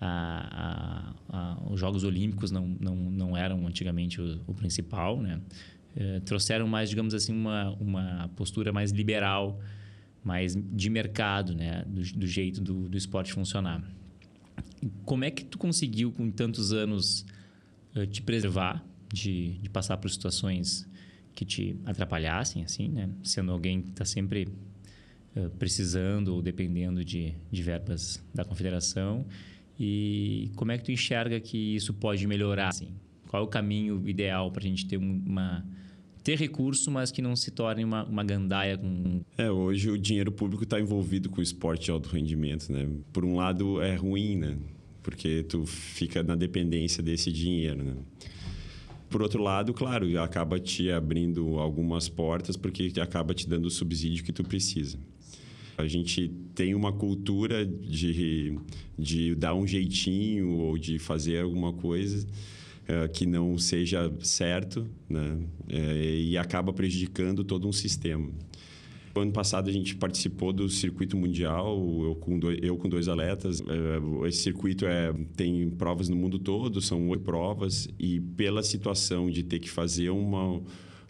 a, 0.00 1.14
a, 1.28 1.58
os 1.68 1.80
Jogos 1.80 2.04
Olímpicos 2.04 2.52
não, 2.52 2.68
não, 2.80 2.94
não 2.94 3.36
eram 3.36 3.66
antigamente 3.66 4.20
o, 4.20 4.40
o 4.46 4.54
principal, 4.54 5.20
né? 5.20 5.40
Eh, 6.00 6.20
trouxeram 6.20 6.68
mais, 6.68 6.88
digamos 6.88 7.12
assim, 7.12 7.32
uma, 7.32 7.70
uma 7.70 8.30
postura 8.36 8.72
mais 8.72 8.92
liberal, 8.92 9.60
mais 10.22 10.54
de 10.54 10.88
mercado, 10.88 11.56
né? 11.56 11.84
Do, 11.88 12.00
do 12.20 12.26
jeito 12.26 12.60
do, 12.60 12.88
do 12.88 12.96
esporte 12.96 13.32
funcionar. 13.32 13.82
Como 15.04 15.24
é 15.24 15.30
que 15.32 15.44
tu 15.44 15.58
conseguiu, 15.58 16.12
com 16.12 16.30
tantos 16.30 16.72
anos, 16.72 17.26
uh, 17.96 18.06
te 18.06 18.22
preservar 18.22 18.84
de, 19.12 19.54
de 19.54 19.68
passar 19.68 19.96
por 19.96 20.08
situações 20.08 20.88
que 21.34 21.44
te 21.44 21.76
atrapalhassem, 21.84 22.62
assim, 22.62 22.90
né? 22.90 23.10
Sendo 23.24 23.50
alguém 23.50 23.82
que 23.82 23.90
está 23.90 24.04
sempre 24.04 24.46
uh, 25.34 25.50
precisando 25.58 26.28
ou 26.28 26.40
dependendo 26.40 27.04
de, 27.04 27.34
de 27.50 27.60
verbas 27.60 28.24
da 28.32 28.44
confederação. 28.44 29.26
E 29.76 30.52
como 30.54 30.70
é 30.70 30.78
que 30.78 30.84
tu 30.84 30.92
enxerga 30.92 31.40
que 31.40 31.74
isso 31.74 31.92
pode 31.92 32.24
melhorar, 32.24 32.68
assim? 32.68 32.92
Qual 33.26 33.42
é 33.42 33.44
o 33.44 33.48
caminho 33.48 34.08
ideal 34.08 34.52
para 34.52 34.62
a 34.62 34.66
gente 34.66 34.86
ter 34.86 34.96
uma 34.96 35.66
ter 36.28 36.36
recurso, 36.36 36.90
mas 36.90 37.10
que 37.10 37.22
não 37.22 37.34
se 37.34 37.50
torne 37.50 37.82
uma, 37.82 38.04
uma 38.04 38.22
gandaia 38.22 38.76
com. 38.76 39.22
É, 39.38 39.50
hoje 39.50 39.90
o 39.90 39.96
dinheiro 39.96 40.30
público 40.30 40.62
está 40.62 40.78
envolvido 40.78 41.30
com 41.30 41.40
o 41.40 41.42
esporte 41.42 41.86
de 41.86 41.90
alto 41.90 42.10
rendimento, 42.10 42.70
né? 42.70 42.86
Por 43.14 43.24
um 43.24 43.36
lado 43.36 43.80
é 43.80 43.94
ruim, 43.94 44.36
né? 44.36 44.58
Porque 45.02 45.42
tu 45.44 45.64
fica 45.64 46.22
na 46.22 46.34
dependência 46.34 47.02
desse 47.02 47.32
dinheiro, 47.32 47.82
né? 47.82 47.94
Por 49.08 49.22
outro 49.22 49.42
lado, 49.42 49.72
claro, 49.72 50.20
acaba 50.20 50.60
te 50.60 50.90
abrindo 50.90 51.58
algumas 51.58 52.10
portas 52.10 52.58
porque 52.58 52.92
acaba 53.00 53.32
te 53.32 53.48
dando 53.48 53.64
o 53.64 53.70
subsídio 53.70 54.22
que 54.22 54.32
tu 54.32 54.44
precisa. 54.44 54.98
A 55.78 55.86
gente 55.86 56.28
tem 56.54 56.74
uma 56.74 56.92
cultura 56.92 57.64
de, 57.64 58.58
de 58.98 59.34
dar 59.34 59.54
um 59.54 59.66
jeitinho 59.66 60.50
ou 60.58 60.76
de 60.76 60.98
fazer 60.98 61.40
alguma 61.40 61.72
coisa 61.72 62.26
uh, 62.88 63.08
que 63.12 63.26
não 63.26 63.58
seja 63.58 64.12
certo 64.20 64.86
né? 65.08 65.38
Uh, 65.68 66.04
e 66.20 66.38
acaba 66.38 66.72
prejudicando 66.72 67.44
todo 67.44 67.68
um 67.68 67.72
sistema. 67.72 68.30
Ano 69.14 69.32
passado 69.32 69.68
a 69.68 69.72
gente 69.72 69.96
participou 69.96 70.52
do 70.52 70.68
circuito 70.68 71.16
mundial, 71.16 71.76
eu 72.04 72.14
com 72.14 72.38
dois, 72.38 72.58
eu 72.62 72.76
com 72.76 72.88
dois 72.88 73.08
atletas. 73.08 73.60
Uh, 73.60 74.26
esse 74.26 74.42
circuito 74.42 74.86
é, 74.86 75.12
tem 75.36 75.70
provas 75.70 76.08
no 76.08 76.16
mundo 76.16 76.38
todo, 76.38 76.80
são 76.80 77.08
oito 77.08 77.24
provas, 77.24 77.88
e 77.98 78.20
pela 78.20 78.62
situação 78.62 79.28
de 79.30 79.42
ter 79.42 79.58
que 79.58 79.68
fazer 79.68 80.10
uma 80.10 80.60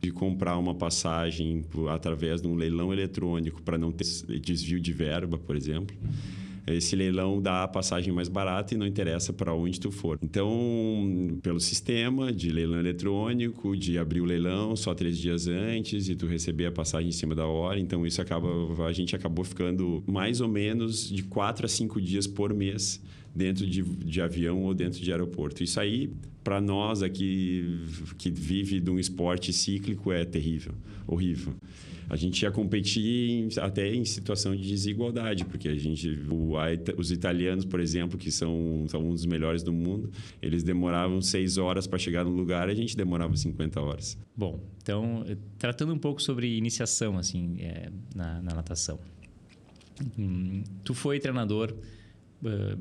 de 0.00 0.12
comprar 0.12 0.56
uma 0.56 0.76
passagem 0.76 1.64
através 1.90 2.40
de 2.40 2.46
um 2.46 2.54
leilão 2.54 2.92
eletrônico 2.92 3.60
para 3.62 3.76
não 3.76 3.90
ter 3.90 4.04
desvio 4.40 4.78
de 4.80 4.92
verba, 4.92 5.36
por 5.38 5.56
exemplo. 5.56 5.96
Esse 6.74 6.94
leilão 6.96 7.40
dá 7.40 7.64
a 7.64 7.68
passagem 7.68 8.12
mais 8.12 8.28
barata 8.28 8.74
e 8.74 8.76
não 8.76 8.86
interessa 8.86 9.32
para 9.32 9.54
onde 9.54 9.80
tu 9.80 9.90
for. 9.90 10.18
Então, 10.22 11.38
pelo 11.42 11.60
sistema 11.60 12.32
de 12.32 12.50
leilão 12.50 12.78
eletrônico, 12.78 13.76
de 13.76 13.98
abrir 13.98 14.20
o 14.20 14.24
leilão 14.24 14.76
só 14.76 14.94
três 14.94 15.18
dias 15.18 15.46
antes 15.46 16.08
e 16.08 16.14
tu 16.14 16.26
receber 16.26 16.66
a 16.66 16.72
passagem 16.72 17.08
em 17.08 17.12
cima 17.12 17.34
da 17.34 17.46
hora, 17.46 17.78
então 17.78 18.06
isso 18.06 18.20
acaba, 18.20 18.48
a 18.86 18.92
gente 18.92 19.14
acabou 19.14 19.44
ficando 19.44 20.02
mais 20.06 20.40
ou 20.40 20.48
menos 20.48 21.08
de 21.08 21.22
quatro 21.22 21.66
a 21.66 21.68
cinco 21.68 22.00
dias 22.00 22.26
por 22.26 22.52
mês 22.52 23.00
dentro 23.34 23.66
de, 23.66 23.82
de 23.82 24.20
avião 24.20 24.62
ou 24.62 24.74
dentro 24.74 25.00
de 25.00 25.10
aeroporto. 25.10 25.62
Isso 25.62 25.78
aí, 25.80 26.10
para 26.42 26.60
nós 26.60 27.02
aqui 27.02 27.84
que 28.16 28.30
vive 28.30 28.80
de 28.80 28.90
um 28.90 28.98
esporte 28.98 29.52
cíclico, 29.52 30.12
é 30.12 30.24
terrível, 30.24 30.74
horrível. 31.06 31.54
A 32.10 32.16
gente 32.16 32.42
ia 32.42 32.50
competir 32.50 33.30
em, 33.30 33.48
até 33.60 33.94
em 33.94 34.04
situação 34.04 34.56
de 34.56 34.66
desigualdade, 34.66 35.44
porque 35.44 35.68
a 35.68 35.74
gente, 35.74 36.08
o, 36.30 36.56
a, 36.56 36.68
os 36.96 37.10
italianos, 37.10 37.66
por 37.66 37.80
exemplo, 37.80 38.18
que 38.18 38.30
são, 38.30 38.86
são 38.88 39.02
um 39.02 39.12
dos 39.12 39.26
melhores 39.26 39.62
do 39.62 39.72
mundo, 39.72 40.10
eles 40.40 40.62
demoravam 40.62 41.20
seis 41.20 41.58
horas 41.58 41.86
para 41.86 41.98
chegar 41.98 42.24
no 42.24 42.30
lugar, 42.30 42.68
a 42.70 42.74
gente 42.74 42.96
demorava 42.96 43.36
50 43.36 43.80
horas. 43.80 44.16
Bom, 44.34 44.58
então 44.82 45.24
tratando 45.58 45.92
um 45.92 45.98
pouco 45.98 46.22
sobre 46.22 46.56
iniciação 46.56 47.18
assim 47.18 47.56
é, 47.60 47.90
na, 48.14 48.40
na, 48.40 48.54
natação, 48.54 48.98
hum, 50.18 50.62
tu 50.82 50.94
foi 50.94 51.20
treinador 51.20 51.74
uh, 52.42 52.78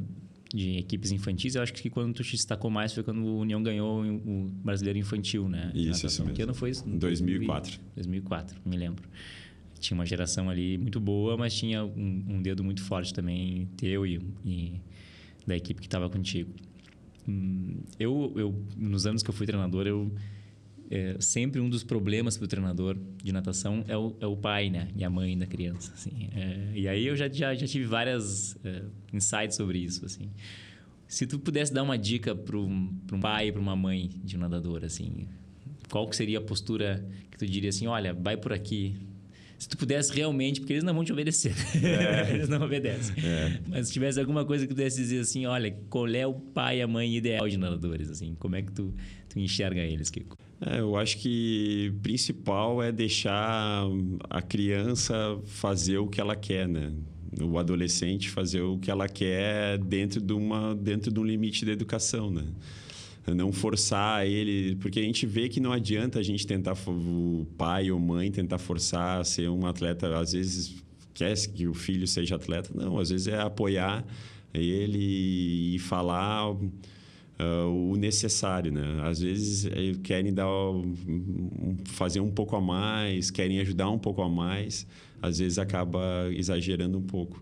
de 0.53 0.77
equipes 0.77 1.11
infantis. 1.11 1.55
Eu 1.55 1.61
acho 1.61 1.73
que 1.73 1.89
quando 1.89 2.13
tu 2.13 2.23
te 2.23 2.31
destacou 2.31 2.69
mais 2.69 2.93
foi 2.93 3.03
quando 3.03 3.23
o 3.23 3.39
União 3.39 3.61
ganhou 3.61 4.03
o 4.03 4.49
Brasileiro 4.63 4.99
Infantil, 4.99 5.47
né? 5.49 5.71
Isso, 5.73 6.05
isso 6.05 6.21
mesmo. 6.21 6.35
Que 6.35 6.41
ano 6.41 6.53
foi 6.53 6.71
isso? 6.71 6.87
2004. 6.87 7.79
2004, 7.95 8.57
me 8.65 8.77
lembro. 8.77 9.03
Tinha 9.79 9.97
uma 9.97 10.05
geração 10.05 10.49
ali 10.49 10.77
muito 10.77 10.99
boa, 10.99 11.37
mas 11.37 11.53
tinha 11.53 11.85
um, 11.85 12.25
um 12.27 12.41
dedo 12.41 12.63
muito 12.63 12.81
forte 12.81 13.13
também 13.13 13.67
teu 13.77 14.05
e, 14.05 14.19
e 14.43 14.81
da 15.45 15.55
equipe 15.55 15.79
que 15.79 15.87
estava 15.87 16.09
contigo. 16.09 16.51
Hum, 17.27 17.81
eu, 17.99 18.33
eu, 18.35 18.65
nos 18.75 19.05
anos 19.05 19.21
que 19.21 19.29
eu 19.29 19.33
fui 19.33 19.45
treinador, 19.45 19.85
eu 19.85 20.11
é, 20.89 21.17
sempre 21.19 21.59
um 21.59 21.69
dos 21.69 21.83
problemas 21.83 22.37
para 22.37 22.45
o 22.45 22.47
treinador 22.47 22.97
de 23.21 23.31
natação 23.31 23.83
é 23.87 23.97
o, 23.97 24.15
é 24.19 24.25
o 24.25 24.37
pai, 24.37 24.69
né? 24.69 24.89
E 24.95 25.03
a 25.03 25.09
mãe 25.09 25.37
da 25.37 25.45
criança, 25.45 25.91
assim. 25.93 26.29
É, 26.33 26.71
e 26.73 26.87
aí 26.87 27.05
eu 27.05 27.15
já, 27.15 27.27
já, 27.27 27.53
já 27.53 27.67
tive 27.67 27.85
várias 27.85 28.57
é, 28.63 28.83
insights 29.13 29.55
sobre 29.55 29.79
isso, 29.79 30.05
assim. 30.05 30.29
Se 31.07 31.25
tu 31.25 31.39
pudesse 31.39 31.73
dar 31.73 31.83
uma 31.83 31.97
dica 31.97 32.35
para 32.35 32.57
um 32.57 33.19
pai 33.21 33.47
e 33.47 33.51
para 33.51 33.61
uma 33.61 33.75
mãe 33.75 34.09
de 34.23 34.35
um 34.35 34.39
nadador, 34.39 34.83
assim, 34.83 35.27
qual 35.89 36.07
que 36.07 36.15
seria 36.15 36.39
a 36.39 36.41
postura 36.41 37.05
que 37.31 37.37
tu 37.37 37.45
diria 37.45 37.69
assim, 37.69 37.87
olha, 37.87 38.13
vai 38.13 38.35
por 38.35 38.51
aqui, 38.51 38.95
se 39.57 39.67
tu 39.67 39.77
pudesse 39.77 40.13
realmente, 40.13 40.59
porque 40.59 40.73
eles 40.73 40.83
não 40.83 40.93
vão 40.93 41.03
te 41.03 41.11
obedecer. 41.11 41.53
É. 41.83 42.31
eles 42.35 42.47
não 42.49 42.61
obedecem. 42.61 43.15
É. 43.25 43.59
Mas 43.67 43.87
se 43.87 43.93
tivesse 43.93 44.19
alguma 44.19 44.45
coisa 44.45 44.65
que 44.65 44.73
tu 44.73 44.75
pudesse 44.75 44.97
dizer 44.97 45.19
assim, 45.19 45.45
olha, 45.45 45.71
qual 45.89 46.07
é 46.07 46.27
o 46.27 46.33
pai 46.33 46.79
e 46.79 46.81
a 46.81 46.87
mãe 46.87 47.15
ideal 47.15 47.47
de 47.47 47.57
nadadores, 47.57 48.09
assim, 48.09 48.35
como 48.35 48.55
é 48.55 48.61
que 48.61 48.71
tu, 48.71 48.93
tu 49.29 49.39
enxerga 49.39 49.81
eles, 49.81 50.09
Kiko? 50.09 50.37
É, 50.59 50.79
eu 50.79 50.95
acho 50.95 51.17
que 51.17 51.93
o 51.95 51.99
principal 51.99 52.81
é 52.81 52.91
deixar 52.91 53.83
a 54.29 54.41
criança 54.41 55.39
fazer 55.45 55.99
o 55.99 56.07
que 56.07 56.19
ela 56.19 56.35
quer, 56.35 56.67
né? 56.67 56.91
O 57.39 57.59
adolescente 57.59 58.29
fazer 58.29 58.61
o 58.61 58.79
que 58.79 58.89
ela 58.89 59.07
quer 59.07 59.77
dentro 59.77 60.19
de, 60.19 60.33
uma, 60.33 60.75
dentro 60.75 61.11
de 61.11 61.19
um 61.19 61.23
limite 61.23 61.63
da 61.65 61.71
educação, 61.71 62.31
né? 62.31 62.45
Não 63.35 63.51
forçar 63.51 64.25
ele, 64.25 64.77
porque 64.77 64.99
a 64.99 65.03
gente 65.03 65.25
vê 65.25 65.49
que 65.49 65.59
não 65.59 65.73
adianta 65.73 66.17
a 66.17 66.23
gente 66.23 66.47
tentar, 66.47 66.75
o 66.87 67.45
pai 67.57 67.91
ou 67.91 67.99
mãe 67.99 68.31
tentar 68.31 68.57
forçar 68.57 69.19
a 69.19 69.23
ser 69.25 69.49
um 69.49 69.65
atleta, 69.65 70.17
às 70.17 70.31
vezes 70.31 70.81
quer 71.13 71.35
que 71.49 71.67
o 71.67 71.73
filho 71.73 72.07
seja 72.07 72.37
atleta, 72.37 72.71
não, 72.73 72.97
às 72.97 73.09
vezes 73.09 73.27
é 73.27 73.41
apoiar 73.41 74.05
ele 74.53 75.75
e 75.75 75.79
falar 75.79 76.55
uh, 77.39 77.91
o 77.91 77.95
necessário, 77.95 78.71
né? 78.71 79.01
Às 79.03 79.19
vezes 79.19 79.65
eh, 79.65 79.93
querem 80.03 80.33
dar, 80.33 80.47
fazer 81.85 82.19
um 82.19 82.31
pouco 82.31 82.55
a 82.55 82.61
mais, 82.61 83.31
querem 83.31 83.59
ajudar 83.59 83.89
um 83.89 83.99
pouco 83.99 84.21
a 84.21 84.29
mais, 84.29 84.87
às 85.21 85.39
vezes 85.39 85.57
acaba 85.57 86.29
exagerando 86.31 86.97
um 86.97 87.03
pouco. 87.03 87.41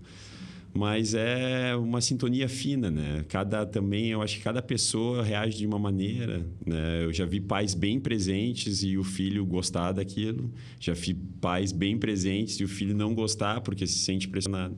Mas 0.73 1.13
é 1.13 1.73
uma 1.73 2.01
sintonia 2.01 2.49
fina, 2.49 2.91
né? 2.91 3.23
Cada 3.29 3.65
também, 3.65 4.07
eu 4.07 4.21
acho 4.21 4.37
que 4.37 4.43
cada 4.43 4.61
pessoa 4.61 5.23
reage 5.23 5.59
de 5.59 5.65
uma 5.65 5.79
maneira, 5.79 6.45
né? 6.65 7.05
Eu 7.05 7.13
já 7.13 7.25
vi 7.25 7.39
pais 7.39 7.73
bem 7.73 7.97
presentes 7.97 8.83
e 8.83 8.97
o 8.97 9.03
filho 9.03 9.45
gostar 9.45 9.93
daquilo. 9.93 10.51
Já 10.77 10.91
vi 10.91 11.13
pais 11.13 11.71
bem 11.71 11.97
presentes 11.97 12.59
e 12.59 12.65
o 12.65 12.67
filho 12.67 12.93
não 12.93 13.15
gostar 13.15 13.61
porque 13.61 13.87
se 13.87 13.99
sente 13.99 14.27
pressionado. 14.27 14.77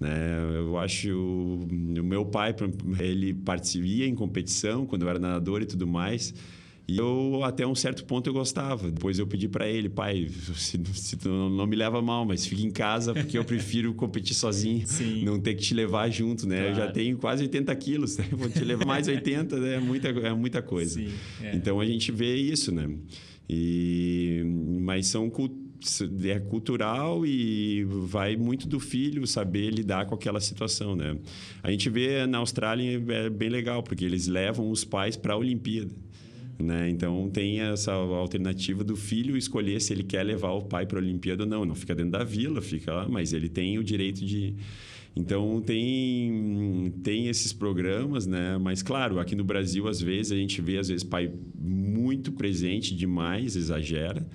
Né? 0.00 0.08
Eu 0.56 0.78
acho 0.78 1.10
o, 1.12 1.68
o 2.00 2.02
meu 2.02 2.24
pai 2.24 2.56
ele 2.98 3.34
participia 3.34 4.06
em 4.06 4.14
competição 4.14 4.86
quando 4.86 5.02
eu 5.02 5.08
era 5.10 5.18
nadador 5.18 5.60
e 5.60 5.66
tudo 5.66 5.86
mais. 5.86 6.34
E 6.88 6.96
eu, 6.96 7.42
até 7.44 7.64
um 7.64 7.74
certo 7.74 8.04
ponto, 8.04 8.28
eu 8.28 8.32
gostava. 8.32 8.90
Depois 8.90 9.16
eu 9.16 9.24
pedi 9.24 9.46
para 9.46 9.68
ele, 9.68 9.88
pai, 9.88 10.26
se, 10.56 10.80
se 10.92 11.16
não, 11.24 11.48
não, 11.48 11.64
me 11.64 11.76
leva 11.76 12.02
mal, 12.02 12.24
mas 12.24 12.44
fica 12.44 12.62
em 12.62 12.70
casa, 12.70 13.14
porque 13.14 13.38
eu 13.38 13.44
prefiro 13.44 13.94
competir 13.94 14.34
sozinho, 14.34 14.84
Sim. 14.88 15.24
não 15.24 15.38
ter 15.38 15.54
que 15.54 15.62
te 15.62 15.72
levar 15.72 16.10
junto, 16.10 16.48
né? 16.48 16.56
Claro. 16.56 16.70
Eu 16.70 16.74
já 16.74 16.90
tenho 16.90 17.16
quase 17.16 17.44
80 17.44 17.76
quilos, 17.76 18.16
né? 18.18 18.26
vou 18.32 18.50
te 18.50 18.64
levar 18.64 18.84
mais 18.84 19.06
80, 19.06 19.56
né? 19.60 19.74
é, 19.76 19.78
muita, 19.78 20.08
é 20.08 20.34
muita 20.34 20.60
coisa. 20.62 20.98
Sim, 20.98 21.10
é. 21.40 21.54
Então 21.54 21.78
a 21.78 21.86
gente 21.86 22.10
vê 22.10 22.34
isso, 22.34 22.74
né? 22.74 22.90
E, 23.48 24.42
mas 24.80 25.06
são 25.06 25.30
culturas 25.30 25.69
é 26.24 26.38
cultural 26.38 27.24
e 27.24 27.84
vai 27.84 28.36
muito 28.36 28.68
do 28.68 28.78
filho 28.78 29.26
saber 29.26 29.70
lidar 29.70 30.06
com 30.06 30.14
aquela 30.14 30.40
situação, 30.40 30.94
né? 30.94 31.16
A 31.62 31.70
gente 31.70 31.88
vê 31.88 32.26
na 32.26 32.38
Austrália 32.38 33.02
é 33.08 33.30
bem 33.30 33.48
legal 33.48 33.82
porque 33.82 34.04
eles 34.04 34.26
levam 34.26 34.70
os 34.70 34.84
pais 34.84 35.16
para 35.16 35.34
a 35.34 35.36
Olimpíada. 35.36 35.90
Né? 36.62 36.90
Então 36.90 37.28
tem 37.30 37.60
essa 37.60 37.92
alternativa 37.92 38.84
do 38.84 38.96
filho 38.96 39.36
escolher 39.36 39.80
se 39.80 39.92
ele 39.92 40.02
quer 40.02 40.22
levar 40.22 40.50
o 40.50 40.62
pai 40.62 40.84
para 40.86 40.98
a 40.98 41.02
Olimpíada 41.02 41.44
ou 41.44 41.48
não. 41.48 41.64
Não 41.64 41.74
fica 41.74 41.94
dentro 41.94 42.12
da 42.12 42.24
vila, 42.24 42.60
fica 42.60 42.92
lá, 42.92 43.08
mas 43.08 43.32
ele 43.32 43.48
tem 43.48 43.78
o 43.78 43.84
direito 43.84 44.24
de. 44.24 44.54
Então 45.20 45.60
tem 45.60 46.92
tem 47.02 47.28
esses 47.28 47.52
programas, 47.52 48.26
né? 48.26 48.56
Mas 48.58 48.82
claro, 48.82 49.18
aqui 49.18 49.36
no 49.36 49.44
Brasil 49.44 49.86
às 49.86 50.00
vezes 50.00 50.32
a 50.32 50.36
gente 50.36 50.62
vê 50.62 50.78
às 50.78 50.88
vezes 50.88 51.04
pai 51.04 51.30
muito 51.54 52.32
presente 52.32 52.94
demais, 52.94 53.54
exagera. 53.54 54.26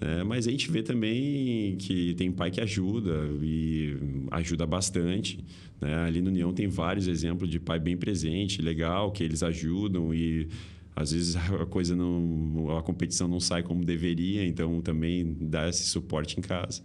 É, 0.00 0.22
mas 0.22 0.46
a 0.46 0.50
gente 0.50 0.70
vê 0.70 0.82
também 0.82 1.76
que 1.76 2.14
tem 2.14 2.30
pai 2.30 2.50
que 2.50 2.60
ajuda 2.60 3.26
e 3.42 3.96
ajuda 4.32 4.66
bastante. 4.66 5.42
Né? 5.80 5.94
Ali 5.94 6.20
no 6.20 6.28
União 6.28 6.52
tem 6.52 6.68
vários 6.68 7.08
exemplos 7.08 7.48
de 7.48 7.58
pai 7.58 7.78
bem 7.78 7.96
presente, 7.96 8.60
legal, 8.60 9.12
que 9.12 9.24
eles 9.24 9.42
ajudam 9.42 10.12
e 10.12 10.48
às 10.94 11.12
vezes 11.12 11.36
a 11.60 11.64
coisa 11.64 11.96
não, 11.96 12.76
a 12.76 12.82
competição 12.82 13.26
não 13.28 13.40
sai 13.40 13.62
como 13.62 13.84
deveria, 13.84 14.44
então 14.44 14.82
também 14.82 15.36
dá 15.40 15.68
esse 15.68 15.84
suporte 15.84 16.38
em 16.38 16.42
casa. 16.42 16.82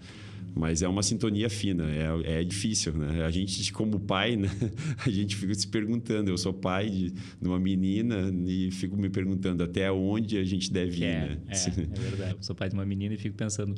Mas 0.56 0.82
é 0.82 0.88
uma 0.88 1.04
sintonia 1.04 1.50
fina, 1.50 1.86
é, 1.90 2.40
é 2.40 2.44
difícil, 2.44 2.94
né? 2.94 3.24
A 3.26 3.32
gente, 3.32 3.72
como 3.72 4.00
pai, 4.00 4.36
né? 4.36 4.50
a 5.06 5.10
gente 5.10 5.36
fica 5.36 5.54
se 5.54 5.68
perguntando. 5.68 6.30
Eu 6.30 6.38
sou 6.38 6.54
pai 6.54 6.90
de, 6.90 7.12
de 7.12 7.48
uma 7.48 7.60
menina 7.60 8.32
e 8.46 8.72
fico 8.72 8.98
me 8.98 9.10
perguntando 9.10 9.64
até 9.64 9.92
onde 9.92 10.38
a 10.38 10.44
gente 10.44 10.72
deve 10.72 11.00
ir, 11.00 11.06
é, 11.06 11.20
né? 11.30 11.38
É, 11.48 11.56
é 11.56 12.10
verdade. 12.10 12.36
Eu 12.38 12.44
sou 12.44 12.56
pai 12.56 12.70
de 12.70 12.76
uma 12.76 12.86
menina 12.86 13.14
e 13.14 13.18
fico 13.18 13.36
pensando 13.36 13.76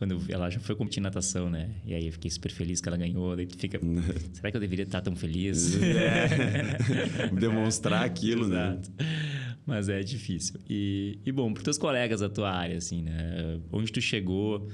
quando 0.00 0.12
eu, 0.12 0.22
ela 0.30 0.48
já 0.48 0.58
foi 0.58 0.74
competir 0.74 1.02
natação, 1.02 1.50
né? 1.50 1.68
E 1.84 1.94
aí 1.94 2.06
eu 2.06 2.12
fiquei 2.12 2.30
super 2.30 2.50
feliz 2.50 2.80
que 2.80 2.88
ela 2.88 2.96
ganhou. 2.96 3.36
Daí 3.36 3.46
tu 3.46 3.58
fica, 3.58 3.78
será 4.32 4.50
que 4.50 4.56
eu 4.56 4.60
deveria 4.60 4.84
estar 4.84 5.02
tão 5.02 5.14
feliz? 5.14 5.78
É. 5.90 7.28
Demonstrar 7.28 8.04
aquilo, 8.04 8.48
né? 8.48 8.80
Mas 9.66 9.88
é 9.88 10.00
difícil. 10.00 10.58
E, 10.68 11.18
e 11.24 11.30
bom, 11.30 11.52
para 11.52 11.62
teus 11.62 11.76
colegas 11.76 12.20
da 12.20 12.28
tua 12.30 12.50
área, 12.50 12.78
assim, 12.78 13.02
né? 13.02 13.60
Onde 13.70 13.92
tu 13.92 14.00
chegou 14.00 14.68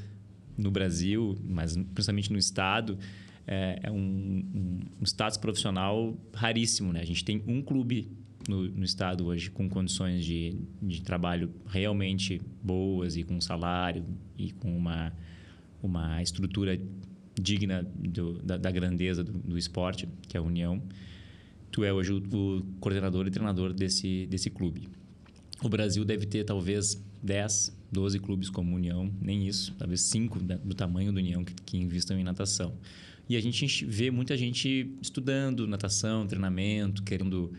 no 0.56 0.70
Brasil, 0.70 1.36
mas 1.44 1.76
principalmente 1.76 2.32
no 2.32 2.38
estado, 2.38 2.98
é, 3.46 3.78
é 3.84 3.90
um, 3.90 3.96
um, 3.96 4.80
um, 5.00 5.04
status 5.04 5.38
profissional 5.38 6.16
raríssimo, 6.34 6.92
né? 6.92 7.00
A 7.00 7.06
gente 7.06 7.25
tem 7.25 7.42
um 7.46 7.62
clube 7.62 8.10
no, 8.48 8.68
no 8.68 8.84
estado 8.84 9.26
hoje 9.26 9.50
com 9.50 9.68
condições 9.68 10.25
de, 10.25 10.56
de 10.82 11.02
trabalho 11.02 11.50
realmente 11.68 12.40
boas 12.62 13.16
e 13.16 13.22
com 13.22 13.40
salário 13.40 14.04
e 14.36 14.50
com 14.52 14.76
uma, 14.76 15.12
uma 15.82 16.22
estrutura 16.22 16.80
digna 17.40 17.82
do, 17.82 18.40
da, 18.42 18.56
da, 18.56 18.70
grandeza 18.70 19.22
do, 19.22 19.32
do, 19.32 19.58
esporte, 19.58 20.08
que 20.28 20.36
é 20.36 20.40
a 20.40 20.42
União. 20.42 20.82
Tu 21.70 21.84
é 21.84 21.92
hoje 21.92 22.12
o, 22.12 22.18
o, 22.18 22.62
coordenador 22.80 23.26
e 23.26 23.30
treinador 23.30 23.72
desse, 23.72 24.26
desse 24.26 24.50
clube. 24.50 24.88
O 25.62 25.68
Brasil 25.68 26.04
deve 26.04 26.26
ter 26.26 26.44
talvez 26.44 27.02
10, 27.22 27.75
12 27.90 28.18
clubes 28.18 28.50
como 28.50 28.74
União, 28.74 29.10
nem 29.20 29.46
isso, 29.46 29.74
talvez 29.78 30.00
5 30.02 30.38
do 30.64 30.74
tamanho 30.74 31.12
da 31.12 31.18
União 31.18 31.44
que, 31.44 31.54
que 31.54 31.76
investam 31.78 32.18
em 32.18 32.24
natação. 32.24 32.74
E 33.28 33.36
a 33.36 33.40
gente 33.40 33.84
vê 33.84 34.10
muita 34.10 34.36
gente 34.36 34.94
estudando 35.02 35.66
natação, 35.66 36.26
treinamento, 36.26 37.02
querendo 37.02 37.52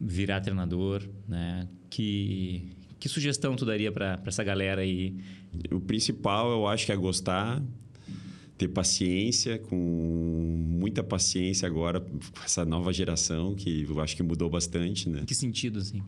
virar 0.00 0.40
treinador, 0.40 1.02
né? 1.28 1.68
Que, 1.90 2.70
que 2.98 3.08
sugestão 3.08 3.54
tu 3.54 3.66
daria 3.66 3.92
para 3.92 4.20
essa 4.24 4.42
galera 4.42 4.80
aí? 4.80 5.14
O 5.70 5.78
principal 5.78 6.50
eu 6.50 6.66
acho 6.66 6.86
que 6.86 6.92
é 6.92 6.96
gostar, 6.96 7.62
ter 8.64 8.68
paciência, 8.68 9.58
com 9.58 9.76
muita 9.76 11.02
paciência 11.02 11.66
agora 11.66 12.00
com 12.00 12.18
essa 12.44 12.64
nova 12.64 12.92
geração 12.92 13.54
que 13.54 13.86
eu 13.88 14.00
acho 14.00 14.16
que 14.16 14.22
mudou 14.22 14.48
bastante, 14.48 15.08
né? 15.08 15.22
Que 15.26 15.34
sentido, 15.34 15.78
assim? 15.78 16.02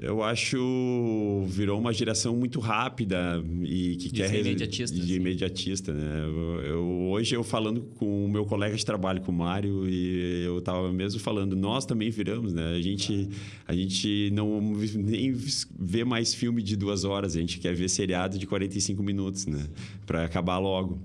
eu 0.00 0.22
acho 0.22 1.44
virou 1.48 1.78
uma 1.78 1.92
geração 1.92 2.34
muito 2.36 2.60
rápida 2.60 3.42
e 3.62 3.96
que 3.96 4.10
de 4.10 4.22
quer 4.22 4.34
imediatista, 4.34 4.96
de 4.96 5.02
assim. 5.02 5.14
imediatista, 5.14 5.92
né? 5.92 6.24
Eu, 6.24 6.60
eu, 6.62 6.84
hoje 7.10 7.34
eu 7.34 7.44
falando 7.44 7.82
com 7.96 8.24
o 8.24 8.28
meu 8.28 8.44
colega 8.44 8.76
de 8.76 8.84
trabalho, 8.84 9.20
com 9.20 9.32
o 9.32 9.34
Mário, 9.34 9.88
e 9.88 10.44
eu 10.44 10.58
estava 10.58 10.92
mesmo 10.92 11.20
falando, 11.20 11.54
nós 11.54 11.84
também 11.84 12.10
viramos, 12.10 12.52
né? 12.52 12.74
A 12.74 12.80
gente 12.80 13.28
a 13.66 13.74
gente 13.74 14.30
não 14.32 14.60
nem 14.94 15.34
vê 15.78 16.04
mais 16.04 16.32
filme 16.34 16.62
de 16.62 16.76
duas 16.76 17.04
horas, 17.04 17.36
a 17.36 17.40
gente 17.40 17.58
quer 17.58 17.74
ver 17.74 17.88
seriado 17.88 18.38
de 18.38 18.46
45 18.46 19.02
minutos, 19.02 19.46
né? 19.46 19.66
Para 20.06 20.24
acabar 20.24 20.58
logo. 20.58 20.98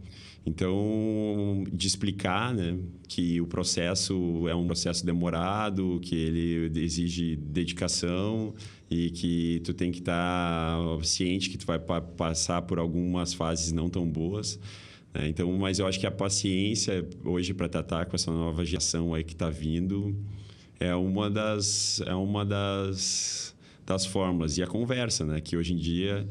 Então, 0.45 1.63
de 1.71 1.87
explicar 1.87 2.53
né, 2.53 2.77
que 3.07 3.39
o 3.41 3.47
processo 3.47 4.47
é 4.47 4.55
um 4.55 4.65
processo 4.65 5.05
demorado, 5.05 5.99
que 6.01 6.15
ele 6.15 6.79
exige 6.79 7.35
dedicação 7.35 8.53
e 8.89 9.09
que 9.11 9.61
tu 9.63 9.73
tem 9.73 9.91
que 9.91 9.99
estar 9.99 10.77
tá 10.77 11.03
ciente 11.03 11.49
que 11.49 11.57
tu 11.57 11.65
vai 11.65 11.77
pa 11.77 12.01
passar 12.01 12.61
por 12.63 12.79
algumas 12.79 13.33
fases 13.33 13.71
não 13.71 13.89
tão 13.89 14.09
boas. 14.09 14.59
Né? 15.13 15.27
Então, 15.27 15.51
mas 15.57 15.79
eu 15.79 15.87
acho 15.87 15.99
que 15.99 16.07
a 16.07 16.11
paciência 16.11 17.07
hoje 17.23 17.53
para 17.53 17.67
tratar 17.67 18.05
com 18.05 18.15
essa 18.15 18.31
nova 18.31 18.65
geração 18.65 19.13
aí 19.13 19.23
que 19.23 19.33
está 19.33 19.49
vindo 19.49 20.15
é 20.79 20.95
uma 20.95 21.29
das 21.29 22.01
é 22.05 22.15
uma 22.15 22.45
das 22.45 23.55
das 23.85 24.05
fórmulas 24.05 24.57
e 24.57 24.63
a 24.63 24.67
conversa, 24.67 25.25
né? 25.25 25.41
Que 25.41 25.57
hoje 25.57 25.73
em 25.73 25.77
dia 25.77 26.27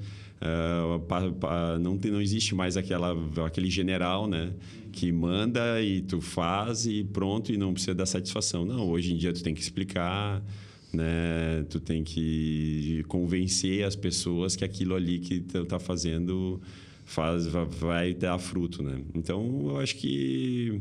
Pa, 1.09 1.79
não, 1.79 1.99
tem, 1.99 2.11
não 2.11 2.21
existe 2.21 2.55
mais 2.55 2.77
aquela, 2.77 3.17
aquele 3.45 3.71
general 3.71 4.29
né, 4.29 4.53
que 4.93 5.11
manda 5.11 5.83
e 5.83 6.03
tu 6.03 6.21
faz 6.21 6.87
e 6.87 7.03
pronto 7.05 7.53
e 7.53 7.57
não 7.57 7.73
precisa 7.73 7.95
dar 7.95 8.07
satisfação. 8.07 8.65
Não, 8.65 8.89
hoje 8.89 9.13
em 9.13 9.17
dia 9.17 9.33
tu 9.33 9.43
tem 9.43 9.55
que 9.55 9.61
explicar, 9.61 10.43
né, 10.93 11.65
tu 11.69 11.81
tem 11.81 12.05
que 12.05 13.05
convencer 13.09 13.85
as 13.85 13.97
pessoas 13.97 14.55
que 14.55 14.65
aquilo 14.65 14.95
ali 14.95 15.19
que 15.19 15.41
tu 15.41 15.59
está 15.59 15.79
fazendo 15.79 16.61
faz, 17.05 17.47
vai 17.47 18.15
dar 18.15 18.39
fruto. 18.39 18.83
Né? 18.83 19.01
Então, 19.15 19.71
eu 19.71 19.79
acho 19.79 19.97
que 19.97 20.81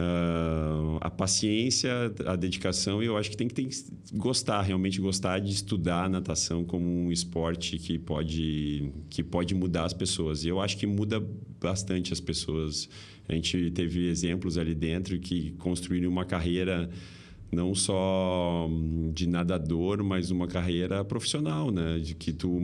Uh, 0.00 0.96
a 1.02 1.10
paciência, 1.10 1.92
a 2.24 2.34
dedicação, 2.34 3.02
e 3.02 3.06
eu 3.06 3.18
acho 3.18 3.30
que 3.30 3.36
tem 3.36 3.46
que, 3.46 3.54
tem 3.54 3.68
que 3.68 3.84
gostar, 4.14 4.62
realmente 4.62 4.98
gostar 4.98 5.40
de 5.40 5.50
estudar 5.50 6.08
natação 6.08 6.64
como 6.64 6.86
um 6.86 7.12
esporte 7.12 7.78
que 7.78 7.98
pode, 7.98 8.90
que 9.10 9.22
pode 9.22 9.54
mudar 9.54 9.84
as 9.84 9.92
pessoas. 9.92 10.42
E 10.42 10.48
eu 10.48 10.58
acho 10.58 10.78
que 10.78 10.86
muda 10.86 11.22
bastante 11.60 12.14
as 12.14 12.20
pessoas. 12.20 12.88
A 13.28 13.34
gente 13.34 13.70
teve 13.72 14.08
exemplos 14.08 14.56
ali 14.56 14.74
dentro 14.74 15.18
que 15.18 15.50
construíram 15.58 16.08
uma 16.08 16.24
carreira 16.24 16.88
não 17.52 17.74
só 17.74 18.68
de 19.12 19.26
nadador, 19.26 20.04
mas 20.04 20.30
uma 20.30 20.46
carreira 20.46 21.04
profissional, 21.04 21.70
né? 21.70 21.98
De 21.98 22.14
que 22.14 22.32
tu, 22.32 22.60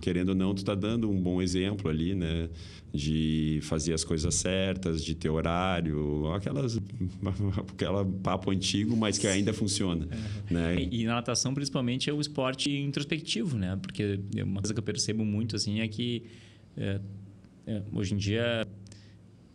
querendo 0.00 0.30
ou 0.30 0.34
não, 0.34 0.52
tu 0.52 0.58
está 0.58 0.74
dando 0.74 1.08
um 1.08 1.20
bom 1.20 1.40
exemplo 1.40 1.88
ali, 1.88 2.14
né? 2.14 2.48
De 2.92 3.60
fazer 3.62 3.92
as 3.92 4.02
coisas 4.02 4.34
certas, 4.34 5.04
de 5.04 5.14
ter 5.14 5.28
horário, 5.28 6.32
aquelas, 6.32 6.80
aquela 7.72 8.04
papo 8.04 8.50
antigo, 8.50 8.96
mas 8.96 9.18
que 9.18 9.26
ainda 9.26 9.52
funciona, 9.52 10.08
é. 10.50 10.54
né? 10.54 10.76
E, 10.82 11.02
e, 11.02 11.04
na 11.04 11.14
natação, 11.14 11.54
principalmente, 11.54 12.10
é 12.10 12.12
o 12.12 12.20
esporte 12.20 12.70
introspectivo, 12.70 13.56
né? 13.56 13.78
Porque 13.80 14.18
uma 14.42 14.60
coisa 14.60 14.74
que 14.74 14.80
eu 14.80 14.84
percebo 14.84 15.24
muito, 15.24 15.54
assim, 15.54 15.80
é 15.80 15.86
que 15.86 16.24
é, 16.76 17.00
é, 17.66 17.82
hoje 17.92 18.14
em 18.14 18.16
dia, 18.16 18.66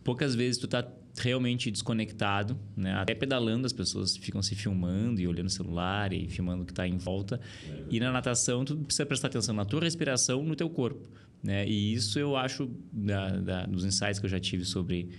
poucas 0.02 0.34
vezes 0.34 0.58
tu 0.58 0.66
tá 0.66 0.82
realmente 1.20 1.70
desconectado, 1.70 2.58
né? 2.76 2.94
Até 2.94 3.14
pedalando 3.14 3.66
as 3.66 3.72
pessoas 3.72 4.16
ficam 4.16 4.42
se 4.42 4.54
filmando 4.54 5.20
e 5.20 5.26
olhando 5.26 5.46
o 5.46 5.50
celular 5.50 6.12
e 6.12 6.28
filmando 6.28 6.62
o 6.62 6.66
que 6.66 6.72
está 6.72 6.86
em 6.86 6.96
volta. 6.96 7.40
E 7.88 8.00
na 8.00 8.10
natação 8.10 8.64
tu 8.64 8.76
precisa 8.76 9.06
prestar 9.06 9.28
atenção 9.28 9.54
na 9.54 9.64
tua 9.64 9.80
respiração, 9.80 10.42
no 10.42 10.56
teu 10.56 10.68
corpo, 10.68 11.08
né? 11.42 11.68
E 11.68 11.92
isso 11.92 12.18
eu 12.18 12.36
acho 12.36 12.70
da, 12.92 13.28
da, 13.30 13.66
dos 13.66 13.84
insights 13.84 14.18
que 14.18 14.26
eu 14.26 14.30
já 14.30 14.40
tive 14.40 14.64
sobre 14.64 15.10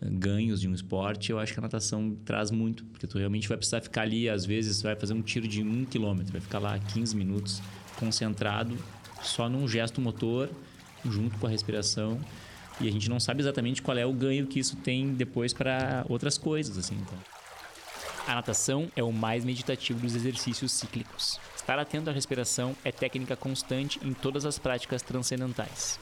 eh, 0.00 0.08
ganhos 0.10 0.60
de 0.60 0.68
um 0.68 0.74
esporte, 0.74 1.30
eu 1.30 1.38
acho 1.38 1.52
que 1.52 1.58
a 1.58 1.62
natação 1.62 2.16
traz 2.24 2.50
muito, 2.50 2.84
porque 2.86 3.06
tu 3.06 3.18
realmente 3.18 3.48
vai 3.48 3.56
precisar 3.56 3.80
ficar 3.80 4.02
ali, 4.02 4.28
às 4.28 4.44
vezes 4.44 4.82
vai 4.82 4.96
fazer 4.96 5.14
um 5.14 5.22
tiro 5.22 5.48
de 5.48 5.62
um 5.62 5.84
quilômetro, 5.84 6.32
vai 6.32 6.40
ficar 6.40 6.58
lá 6.58 6.78
15 6.78 7.16
minutos 7.16 7.62
concentrado 7.96 8.76
só 9.22 9.48
num 9.48 9.66
gesto 9.66 10.00
motor 10.00 10.50
junto 11.04 11.38
com 11.38 11.46
a 11.46 11.50
respiração 11.50 12.20
e 12.80 12.88
a 12.88 12.90
gente 12.90 13.08
não 13.08 13.20
sabe 13.20 13.40
exatamente 13.40 13.82
qual 13.82 13.96
é 13.96 14.04
o 14.04 14.12
ganho 14.12 14.46
que 14.46 14.58
isso 14.58 14.76
tem 14.76 15.14
depois 15.14 15.52
para 15.52 16.04
outras 16.08 16.36
coisas, 16.36 16.76
assim. 16.76 16.96
Então. 16.96 17.18
A 18.26 18.34
natação 18.34 18.90
é 18.96 19.02
o 19.02 19.12
mais 19.12 19.44
meditativo 19.44 20.00
dos 20.00 20.14
exercícios 20.14 20.72
cíclicos. 20.72 21.38
Estar 21.54 21.78
atento 21.78 22.10
à 22.10 22.12
respiração 22.12 22.74
é 22.84 22.90
técnica 22.90 23.36
constante 23.36 24.00
em 24.02 24.12
todas 24.12 24.44
as 24.44 24.58
práticas 24.58 25.02
transcendentais. 25.02 25.98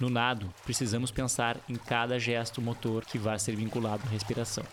No 0.00 0.10
nado, 0.10 0.52
precisamos 0.64 1.10
pensar 1.10 1.56
em 1.68 1.74
cada 1.74 2.18
gesto 2.18 2.60
motor 2.60 3.04
que 3.04 3.18
vai 3.18 3.38
ser 3.38 3.56
vinculado 3.56 4.02
à 4.06 4.10
respiração. 4.10 4.64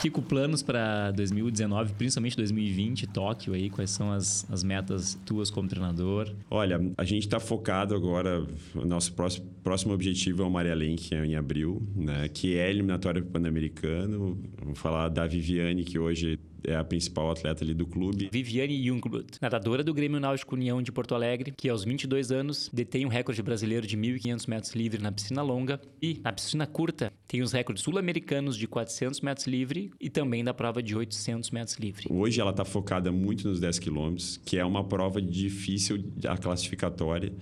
Kiko, 0.00 0.22
planos 0.22 0.62
para 0.62 1.10
2019, 1.10 1.92
principalmente 1.92 2.34
2020, 2.34 3.06
Tóquio 3.08 3.52
aí, 3.52 3.68
quais 3.68 3.90
são 3.90 4.10
as, 4.10 4.50
as 4.50 4.64
metas 4.64 5.18
tuas 5.26 5.50
como 5.50 5.68
treinador? 5.68 6.32
Olha, 6.50 6.80
a 6.96 7.04
gente 7.04 7.24
está 7.24 7.38
focado 7.38 7.94
agora, 7.94 8.46
o 8.74 8.86
nosso 8.86 9.12
próximo, 9.12 9.46
próximo 9.62 9.92
objetivo 9.92 10.42
é 10.42 10.46
o 10.46 10.50
Maria 10.50 10.74
Lenk 10.74 11.14
em 11.14 11.36
abril, 11.36 11.82
né, 11.94 12.28
que 12.28 12.56
é 12.56 12.70
eliminatório 12.70 13.22
pan-americano. 13.26 14.38
Vamos 14.58 14.78
falar 14.78 15.10
da 15.10 15.26
Viviane, 15.26 15.84
que 15.84 15.98
hoje 15.98 16.38
é 16.64 16.74
a 16.74 16.84
principal 16.84 17.30
atleta 17.30 17.64
ali 17.64 17.74
do 17.74 17.86
clube. 17.86 18.28
Viviane 18.32 18.86
Jungblut, 18.86 19.38
nadadora 19.40 19.82
do 19.82 19.94
Grêmio 19.94 20.20
Náutico 20.20 20.54
União 20.54 20.82
de 20.82 20.92
Porto 20.92 21.14
Alegre, 21.14 21.52
que 21.56 21.68
aos 21.68 21.84
22 21.84 22.30
anos 22.30 22.70
detém 22.72 23.04
o 23.04 23.08
um 23.08 23.10
recorde 23.10 23.42
brasileiro 23.42 23.86
de 23.86 23.96
1.500 23.96 24.48
metros 24.48 24.74
livre 24.74 25.02
na 25.02 25.12
piscina 25.12 25.42
longa 25.42 25.80
e 26.00 26.20
na 26.22 26.32
piscina 26.32 26.66
curta 26.66 27.12
tem 27.26 27.42
os 27.42 27.52
recordes 27.52 27.84
sul-americanos 27.84 28.56
de 28.56 28.66
400 28.66 29.20
metros 29.20 29.46
livre 29.46 29.90
e 30.00 30.10
também 30.10 30.42
da 30.44 30.52
prova 30.52 30.82
de 30.82 30.96
800 30.96 31.50
metros 31.50 31.76
livre. 31.78 32.06
Hoje 32.10 32.40
ela 32.40 32.50
está 32.50 32.64
focada 32.64 33.12
muito 33.12 33.48
nos 33.48 33.60
10 33.60 33.78
quilômetros, 33.78 34.40
que 34.44 34.58
é 34.58 34.64
uma 34.64 34.84
prova 34.84 35.20
difícil, 35.20 36.04
a 36.26 36.36
classificatória 36.36 37.32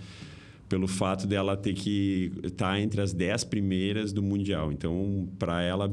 pelo 0.68 0.86
fato 0.86 1.26
dela 1.26 1.56
ter 1.56 1.74
que 1.74 2.30
estar 2.44 2.72
tá 2.72 2.80
entre 2.80 3.00
as 3.00 3.12
10 3.12 3.44
primeiras 3.44 4.12
do 4.12 4.22
Mundial. 4.22 4.70
Então, 4.70 5.28
para 5.38 5.62
ela, 5.62 5.90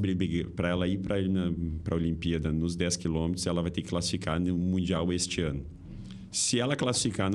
para 0.56 0.70
ela 0.70 0.88
ir 0.88 1.00
para 1.00 1.16
a 1.16 1.96
Olimpíada 1.96 2.52
nos 2.52 2.76
10 2.76 2.98
quilômetros, 2.98 3.48
ela 3.48 3.62
vai 3.62 3.72
ter 3.72 3.82
que 3.82 3.90
classificar 3.90 4.40
no 4.40 4.58
Mundial 4.58 5.12
este 5.14 5.42
ano. 5.42 5.66
Se 6.32 6.60
ela 6.60 6.76
classificar 6.76 7.32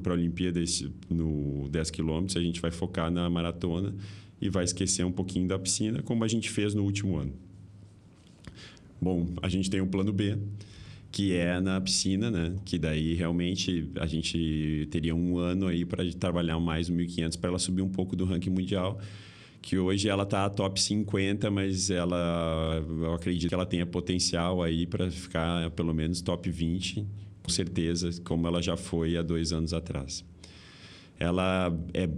para 0.00 0.12
a 0.12 0.16
Olimpíada 0.16 0.58
esse, 0.58 0.90
no 1.10 1.68
10 1.68 1.90
quilômetros, 1.90 2.36
a 2.36 2.40
gente 2.40 2.60
vai 2.60 2.70
focar 2.70 3.10
na 3.10 3.28
maratona 3.28 3.94
e 4.40 4.48
vai 4.48 4.64
esquecer 4.64 5.04
um 5.04 5.12
pouquinho 5.12 5.46
da 5.46 5.58
piscina, 5.58 6.02
como 6.02 6.24
a 6.24 6.28
gente 6.28 6.48
fez 6.50 6.72
no 6.72 6.82
último 6.82 7.18
ano. 7.18 7.32
Bom, 9.00 9.28
a 9.42 9.48
gente 9.48 9.68
tem 9.68 9.80
um 9.82 9.86
plano 9.86 10.12
B, 10.12 10.38
que 11.12 11.36
é 11.36 11.60
na 11.60 11.78
piscina, 11.78 12.30
né? 12.30 12.56
Que 12.64 12.78
daí 12.78 13.12
realmente 13.14 13.90
a 14.00 14.06
gente 14.06 14.88
teria 14.90 15.14
um 15.14 15.36
ano 15.36 15.66
aí 15.66 15.84
para 15.84 16.02
trabalhar 16.14 16.58
mais 16.58 16.88
o 16.88 16.92
1500 16.94 17.36
para 17.36 17.50
ela 17.50 17.58
subir 17.58 17.82
um 17.82 17.90
pouco 17.90 18.16
do 18.16 18.24
ranking 18.24 18.48
mundial, 18.48 18.98
que 19.60 19.78
hoje 19.78 20.08
ela 20.08 20.22
está 20.22 20.48
top 20.48 20.80
50, 20.80 21.50
mas 21.50 21.90
ela, 21.90 22.82
eu 22.88 23.12
acredito 23.12 23.50
que 23.50 23.54
ela 23.54 23.66
tenha 23.66 23.84
potencial 23.84 24.62
aí 24.62 24.86
para 24.86 25.10
ficar 25.10 25.70
pelo 25.72 25.92
menos 25.92 26.22
top 26.22 26.50
20, 26.50 27.06
com 27.42 27.50
certeza, 27.50 28.10
como 28.24 28.46
ela 28.48 28.62
já 28.62 28.76
foi 28.76 29.16
há 29.18 29.22
dois 29.22 29.52
anos 29.52 29.74
atrás. 29.74 30.24
Ela 31.20 31.78
é 31.92 32.08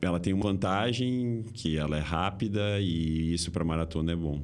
ela 0.00 0.20
tem 0.20 0.32
uma 0.32 0.44
vantagem 0.44 1.44
que 1.52 1.76
ela 1.76 1.96
é 1.96 2.00
rápida 2.00 2.80
e 2.80 3.34
isso 3.34 3.50
para 3.50 3.64
maratona 3.64 4.12
é 4.12 4.16
bom 4.16 4.40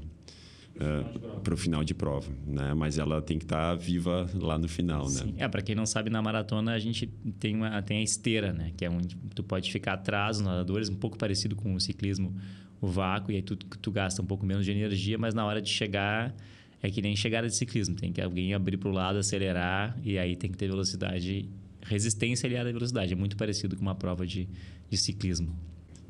para 1.43 1.55
o 1.55 1.57
final 1.57 1.85
de 1.85 1.95
prova, 1.95 2.33
né? 2.47 2.75
Mas 2.75 2.99
ela 2.99 3.23
tem 3.23 3.39
que 3.39 3.45
estar 3.45 3.71
tá 3.71 3.75
viva 3.75 4.29
lá 4.35 4.59
no 4.59 4.69
final, 4.69 5.05
né? 5.05 5.11
Sim. 5.11 5.33
né? 5.33 5.45
É, 5.45 5.49
para 5.49 5.63
quem 5.63 5.75
não 5.75 5.87
sabe, 5.87 6.11
na 6.11 6.21
maratona 6.21 6.73
a 6.73 6.79
gente 6.79 7.07
tem, 7.39 7.55
uma, 7.55 7.81
tem 7.83 7.99
a 7.99 8.03
esteira, 8.03 8.53
né? 8.53 8.73
Que 8.77 8.85
é 8.85 8.91
onde 8.91 9.17
tu 9.35 9.43
pode 9.43 9.71
ficar 9.71 9.95
atrás 9.95 10.39
dos 10.39 10.47
nadadores, 10.47 10.89
um 10.89 10.97
pouco 10.97 11.17
parecido 11.17 11.55
com 11.55 11.75
o 11.75 11.81
ciclismo, 11.81 12.35
o 12.81 12.89
vácuo, 12.89 13.31
e 13.31 13.37
aí 13.37 13.43
tu, 13.43 13.57
tu 13.57 13.91
gasta 13.91 14.21
um 14.21 14.27
pouco 14.27 14.45
menos 14.45 14.65
de 14.65 14.73
energia, 14.73 15.17
mas 15.17 15.33
na 15.33 15.45
hora 15.45 15.63
de 15.63 15.71
chegar 15.71 16.35
é 16.83 16.91
que 16.91 17.01
nem 17.01 17.17
chegada 17.17 17.47
de 17.47 17.55
ciclismo, 17.55 17.95
tem 17.95 18.13
que 18.13 18.21
alguém 18.21 18.53
abrir 18.53 18.77
para 18.77 18.91
o 18.91 18.93
lado, 18.93 19.19
acelerar, 19.19 19.97
e 20.05 20.19
aí 20.19 20.37
tem 20.37 20.51
que 20.51 20.59
ter 20.59 20.69
velocidade, 20.69 21.49
resistência 21.83 22.47
aliada 22.47 22.69
à 22.69 22.73
velocidade. 22.73 23.13
É 23.13 23.17
muito 23.17 23.37
parecido 23.37 23.75
com 23.75 23.81
uma 23.81 23.95
prova 23.95 24.27
de, 24.27 24.47
de 24.91 24.97
ciclismo. 24.99 25.57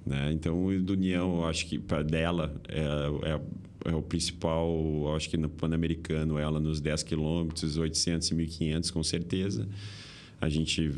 Né? 0.04 0.32
Então, 0.32 0.66
o 0.66 0.82
do 0.82 0.94
União, 0.94 1.36
eu 1.36 1.46
acho 1.46 1.66
que 1.66 1.78
para 1.78 2.02
dela 2.02 2.60
é, 2.68 3.34
é 3.34 3.40
é 3.84 3.94
o 3.94 4.02
principal, 4.02 5.14
acho 5.14 5.28
que 5.28 5.36
no 5.36 5.48
Pan-Americano, 5.48 6.38
ela 6.38 6.58
nos 6.58 6.80
10 6.80 7.02
quilômetros, 7.02 7.76
800 7.76 8.30
e 8.30 8.34
1.500, 8.34 8.92
com 8.92 9.02
certeza. 9.02 9.68
A 10.40 10.48
gente 10.48 10.92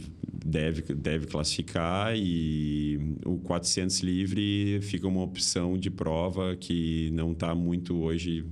deve, 0.44 0.94
deve 0.94 1.26
classificar 1.26 2.16
e 2.16 3.16
o 3.24 3.38
400 3.38 4.00
livre 4.00 4.80
fica 4.82 5.06
uma 5.06 5.22
opção 5.22 5.76
de 5.76 5.90
prova 5.90 6.56
que 6.56 7.10
não 7.12 7.32
está 7.32 7.54
muito 7.54 7.96
hoje 7.96 8.44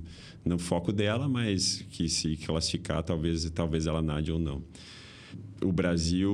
no 0.43 0.59
foco 0.59 0.91
dela, 0.91 1.27
mas 1.27 1.83
que 1.89 2.07
se 2.07 2.37
classificar, 2.37 3.03
talvez, 3.03 3.49
talvez 3.49 3.87
ela 3.87 4.01
nade 4.01 4.31
ou 4.31 4.39
não. 4.39 4.61
O 5.65 5.71
Brasil, 5.71 6.31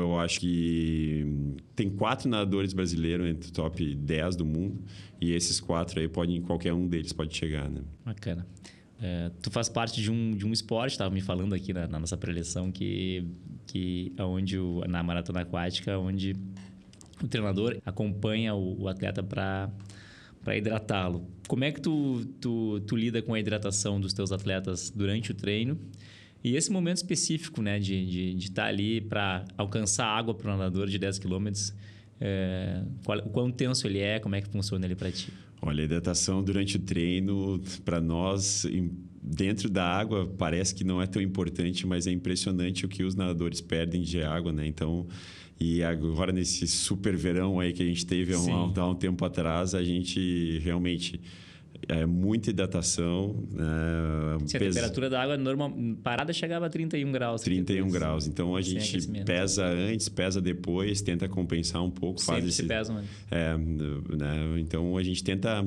eu 0.00 0.18
acho 0.18 0.40
que 0.40 1.56
tem 1.74 1.88
quatro 1.88 2.28
nadadores 2.28 2.72
brasileiros 2.72 3.26
entre 3.26 3.48
o 3.48 3.52
top 3.52 3.94
10 3.94 4.36
do 4.36 4.44
mundo. 4.44 4.82
E 5.20 5.32
esses 5.32 5.60
quatro 5.60 6.00
aí, 6.00 6.08
podem, 6.08 6.40
qualquer 6.42 6.72
um 6.72 6.86
deles 6.86 7.12
pode 7.12 7.36
chegar, 7.36 7.70
né? 7.70 7.80
Bacana. 8.04 8.46
É, 9.00 9.30
tu 9.42 9.50
faz 9.50 9.68
parte 9.68 10.00
de 10.00 10.10
um, 10.10 10.32
de 10.32 10.46
um 10.46 10.52
esporte, 10.52 10.92
estava 10.92 11.12
me 11.12 11.20
falando 11.20 11.54
aqui 11.54 11.72
na, 11.72 11.86
na, 11.86 11.98
nossa 11.98 12.16
preleção, 12.16 12.70
que, 12.70 13.26
que 13.66 14.12
onde 14.18 14.58
o, 14.58 14.82
na 14.88 15.02
maratona 15.02 15.40
aquática, 15.40 15.98
onde 15.98 16.34
o 17.22 17.28
treinador 17.28 17.78
acompanha 17.84 18.54
o, 18.54 18.82
o 18.82 18.88
atleta 18.88 19.22
para 19.22 19.70
para 20.44 20.56
hidratá-lo. 20.56 21.26
Como 21.48 21.64
é 21.64 21.72
que 21.72 21.80
tu, 21.80 22.24
tu, 22.40 22.78
tu 22.80 22.94
lida 22.94 23.22
com 23.22 23.32
a 23.32 23.40
hidratação 23.40 23.98
dos 23.98 24.12
teus 24.12 24.30
atletas 24.30 24.90
durante 24.90 25.32
o 25.32 25.34
treino? 25.34 25.78
E 26.44 26.56
esse 26.56 26.70
momento 26.70 26.98
específico, 26.98 27.62
né, 27.62 27.78
de, 27.78 28.04
de, 28.04 28.34
de 28.34 28.44
estar 28.44 28.64
tá 28.64 28.68
ali 28.68 29.00
para 29.00 29.46
alcançar 29.56 30.06
água 30.06 30.34
para 30.34 30.54
o 30.54 30.58
nadador 30.58 30.86
de 30.86 30.98
10 30.98 31.18
quilômetros, 31.18 31.72
é, 32.20 32.82
qual, 33.02 33.18
o 33.18 33.30
quão 33.30 33.50
tenso 33.50 33.86
ele 33.86 34.00
é, 34.00 34.18
como 34.20 34.34
é 34.34 34.42
que 34.42 34.48
funciona 34.48 34.84
ele 34.84 34.94
para 34.94 35.10
ti? 35.10 35.32
Olha, 35.62 35.80
a 35.80 35.84
hidratação 35.86 36.44
durante 36.44 36.76
o 36.76 36.80
treino, 36.80 37.58
para 37.82 37.98
nós, 37.98 38.66
dentro 39.22 39.70
da 39.70 39.86
água, 39.86 40.30
parece 40.36 40.74
que 40.74 40.84
não 40.84 41.00
é 41.00 41.06
tão 41.06 41.22
importante, 41.22 41.86
mas 41.86 42.06
é 42.06 42.10
impressionante 42.10 42.84
o 42.84 42.88
que 42.88 43.02
os 43.02 43.14
nadadores 43.14 43.62
perdem 43.62 44.02
de 44.02 44.22
água, 44.22 44.52
né? 44.52 44.66
Então, 44.66 45.06
e 45.58 45.82
agora 45.82 46.30
nesse 46.30 46.66
super 46.68 47.16
verão 47.16 47.58
aí 47.58 47.72
que 47.72 47.82
a 47.82 47.86
gente 47.86 48.04
teve 48.04 48.34
há 48.34 48.38
um, 48.38 48.72
há 48.76 48.90
um 48.90 48.94
tempo 48.94 49.24
atrás, 49.24 49.74
a 49.74 49.82
gente 49.82 50.58
realmente 50.58 51.18
é 51.88 52.06
muita 52.06 52.50
hidratação. 52.50 53.44
Né? 53.50 53.66
Se 54.46 54.56
a 54.56 54.60
temperatura 54.60 55.10
da 55.10 55.22
água 55.22 55.36
normal, 55.36 55.72
parada 56.02 56.32
chegava 56.32 56.66
a 56.66 56.68
31 56.70 57.12
graus. 57.12 57.42
31 57.42 57.88
graus. 57.88 58.26
Então 58.26 58.56
a 58.56 58.62
gente 58.62 59.06
pesa 59.24 59.64
antes, 59.66 60.08
pesa 60.08 60.40
depois, 60.40 61.00
tenta 61.00 61.28
compensar 61.28 61.82
um 61.82 61.90
pouco. 61.90 62.20
Sempre 62.20 62.42
faz 62.42 62.44
esse, 62.46 62.62
se 62.62 62.68
pesa, 62.68 62.92
mano. 62.92 63.06
É, 63.30 63.56
né? 63.56 64.60
Então 64.60 64.96
a 64.96 65.02
gente 65.02 65.22
tenta 65.22 65.66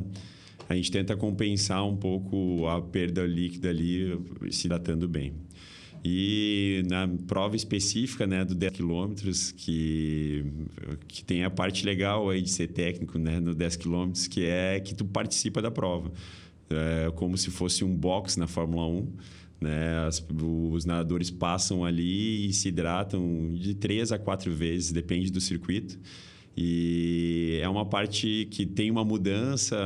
a 0.69 0.75
gente 0.75 0.91
tenta 0.91 1.15
compensar 1.15 1.86
um 1.86 1.95
pouco 1.95 2.67
a 2.67 2.82
perda 2.82 3.25
líquida 3.25 3.69
ali, 3.69 4.19
se 4.51 4.67
hidratando 4.67 5.08
bem. 5.08 5.34
E 6.04 6.84
na 6.90 7.08
prova 7.28 7.56
específica 7.56 8.26
né, 8.26 8.46
do 8.46 8.56
10 8.56 8.74
quilômetros, 8.74 9.52
que, 9.52 10.46
que 11.08 11.24
tem 11.24 11.44
a 11.44 11.50
parte 11.50 11.86
legal 11.86 12.30
aí 12.30 12.42
de 12.42 12.50
ser 12.50 12.68
técnico 12.68 13.18
né, 13.18 13.40
no 13.40 13.54
10 13.54 13.76
quilômetros, 13.76 14.28
que 14.28 14.46
é 14.46 14.80
que 14.80 14.94
tu 14.96 15.06
participa 15.06 15.62
da 15.62 15.72
prova. 15.72 16.12
É 16.70 17.12
como 17.16 17.38
se 17.38 17.50
fosse 17.50 17.84
um 17.84 17.96
box 17.96 18.38
na 18.38 18.48
Fórmula 18.48 18.88
1. 18.88 19.14
Né? 19.60 19.98
As, 20.06 20.24
os 20.72 20.86
nadadores 20.86 21.32
passam 21.32 21.84
ali 21.84 22.48
e 22.50 22.54
se 22.54 22.70
hidratam 22.70 23.54
de 23.54 23.74
três 23.74 24.12
a 24.12 24.20
quatro 24.20 24.54
vezes, 24.54 24.92
depende 24.92 25.32
do 25.32 25.42
circuito. 25.42 26.00
E 26.56 27.60
é 27.62 27.70
uma 27.70 27.86
parte 27.86 28.48
que 28.50 28.66
tem 28.66 28.90
uma 28.90 29.06
mudança 29.06 29.78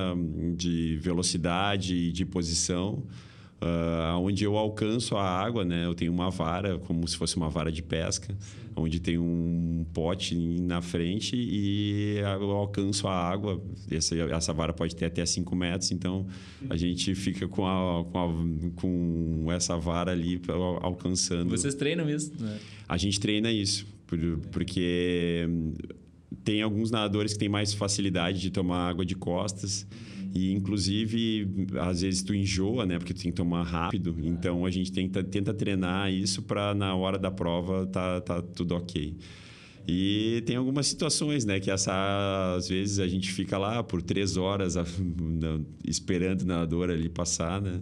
de 0.55 0.97
velocidade 1.01 1.95
e 1.95 2.11
de 2.11 2.25
posição 2.25 3.03
uh, 3.61 4.17
onde 4.19 4.43
eu 4.43 4.57
alcanço 4.57 5.15
a 5.15 5.23
água, 5.23 5.63
né? 5.63 5.85
Eu 5.85 5.93
tenho 5.93 6.11
uma 6.11 6.29
vara, 6.29 6.79
como 6.79 7.07
se 7.07 7.15
fosse 7.15 7.37
uma 7.37 7.49
vara 7.49 7.71
de 7.71 7.83
pesca, 7.83 8.35
onde 8.75 8.99
tem 8.99 9.17
um 9.17 9.85
pote 9.93 10.35
na 10.35 10.81
frente 10.81 11.35
e 11.35 12.17
eu 12.17 12.51
alcanço 12.51 13.07
a 13.07 13.13
água. 13.13 13.61
Essa, 13.89 14.15
essa 14.15 14.53
vara 14.53 14.73
pode 14.73 14.95
ter 14.95 15.05
até 15.05 15.25
5 15.25 15.55
metros, 15.55 15.91
então 15.91 16.25
a 16.69 16.75
gente 16.75 17.13
fica 17.13 17.47
com, 17.47 17.65
a, 17.67 18.03
com, 18.05 18.17
a, 18.17 18.81
com 18.81 19.51
essa 19.51 19.77
vara 19.77 20.11
ali 20.11 20.41
alcançando. 20.81 21.49
Vocês 21.49 21.75
treinam 21.75 22.09
isso? 22.09 22.31
Né? 22.39 22.57
A 22.87 22.97
gente 22.97 23.19
treina 23.19 23.51
isso, 23.51 23.85
porque 24.51 25.47
tem 26.43 26.61
alguns 26.61 26.89
nadadores 26.89 27.33
que 27.33 27.39
têm 27.39 27.49
mais 27.49 27.73
facilidade 27.73 28.39
de 28.39 28.49
tomar 28.49 28.89
água 28.89 29.05
de 29.05 29.15
costas. 29.15 29.85
E, 30.33 30.51
inclusive, 30.51 31.67
às 31.79 32.01
vezes 32.01 32.23
tu 32.23 32.33
enjoa, 32.33 32.85
né? 32.85 32.97
Porque 32.97 33.13
tu 33.13 33.21
tem 33.21 33.31
que 33.31 33.37
tomar 33.37 33.63
rápido. 33.63 34.15
Então, 34.23 34.65
a 34.65 34.71
gente 34.71 34.91
tenta, 34.91 35.23
tenta 35.23 35.53
treinar 35.53 36.11
isso 36.11 36.41
para, 36.41 36.73
na 36.73 36.95
hora 36.95 37.19
da 37.19 37.29
prova, 37.29 37.85
tá, 37.87 38.21
tá 38.21 38.41
tudo 38.41 38.75
ok. 38.75 39.15
E 39.87 40.43
tem 40.45 40.55
algumas 40.55 40.87
situações, 40.87 41.43
né? 41.43 41.59
Que 41.59 41.69
essa, 41.69 42.55
às 42.55 42.69
vezes 42.69 42.99
a 42.99 43.07
gente 43.07 43.31
fica 43.31 43.57
lá 43.57 43.83
por 43.83 44.01
três 44.01 44.37
horas 44.37 44.75
esperando 45.85 46.43
o 46.43 46.45
nadador 46.45 46.89
ali 46.89 47.09
passar, 47.09 47.61
né? 47.61 47.81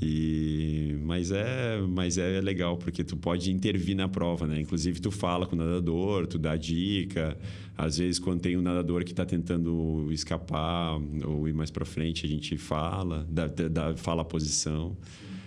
E, 0.00 0.96
mas, 1.02 1.32
é, 1.32 1.80
mas 1.80 2.18
é 2.18 2.40
legal, 2.40 2.76
porque 2.76 3.02
tu 3.02 3.16
pode 3.16 3.52
intervir 3.52 3.96
na 3.96 4.08
prova, 4.08 4.46
né? 4.46 4.60
Inclusive, 4.60 5.00
tu 5.00 5.10
fala 5.10 5.46
com 5.46 5.56
o 5.56 5.58
nadador, 5.58 6.26
tu 6.26 6.38
dá 6.38 6.56
dica. 6.56 7.36
Às 7.76 7.98
vezes, 7.98 8.18
quando 8.18 8.40
tem 8.40 8.56
um 8.56 8.62
nadador 8.62 9.04
que 9.04 9.10
está 9.10 9.24
tentando 9.24 10.08
escapar 10.12 11.00
ou 11.24 11.48
ir 11.48 11.52
mais 11.52 11.70
para 11.70 11.84
frente, 11.84 12.24
a 12.24 12.28
gente 12.28 12.56
fala, 12.56 13.26
dá, 13.28 13.46
dá, 13.46 13.96
fala 13.96 14.22
a 14.22 14.24
posição. 14.24 14.96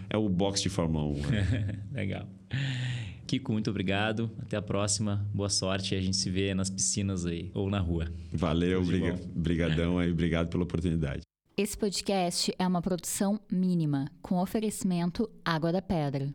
É 0.10 0.18
o 0.18 0.28
box 0.28 0.62
de 0.62 0.70
Fórmula 0.70 1.06
1. 1.06 1.14
Né? 1.28 1.80
legal. 1.94 2.28
Kiko, 3.26 3.54
muito 3.54 3.70
obrigado. 3.70 4.30
Até 4.40 4.58
a 4.58 4.62
próxima. 4.62 5.26
Boa 5.34 5.50
sorte. 5.50 5.96
A 5.96 6.02
gente 6.02 6.18
se 6.18 6.30
vê 6.30 6.54
nas 6.54 6.70
piscinas 6.70 7.26
aí 7.26 7.50
ou 7.54 7.70
na 7.70 7.80
rua. 7.80 8.12
Valeu, 8.34 8.84
obrigadão 9.34 9.98
aí. 9.98 10.12
Obrigado 10.12 10.50
pela 10.50 10.64
oportunidade. 10.64 11.22
Esse 11.58 11.78
podcast 11.78 12.54
é 12.58 12.66
uma 12.66 12.82
produção 12.82 13.38
mínima, 13.52 14.10
com 14.22 14.40
oferecimento 14.42 15.30
Água 15.44 15.74
da 15.74 15.82
Pedra. 15.82 16.34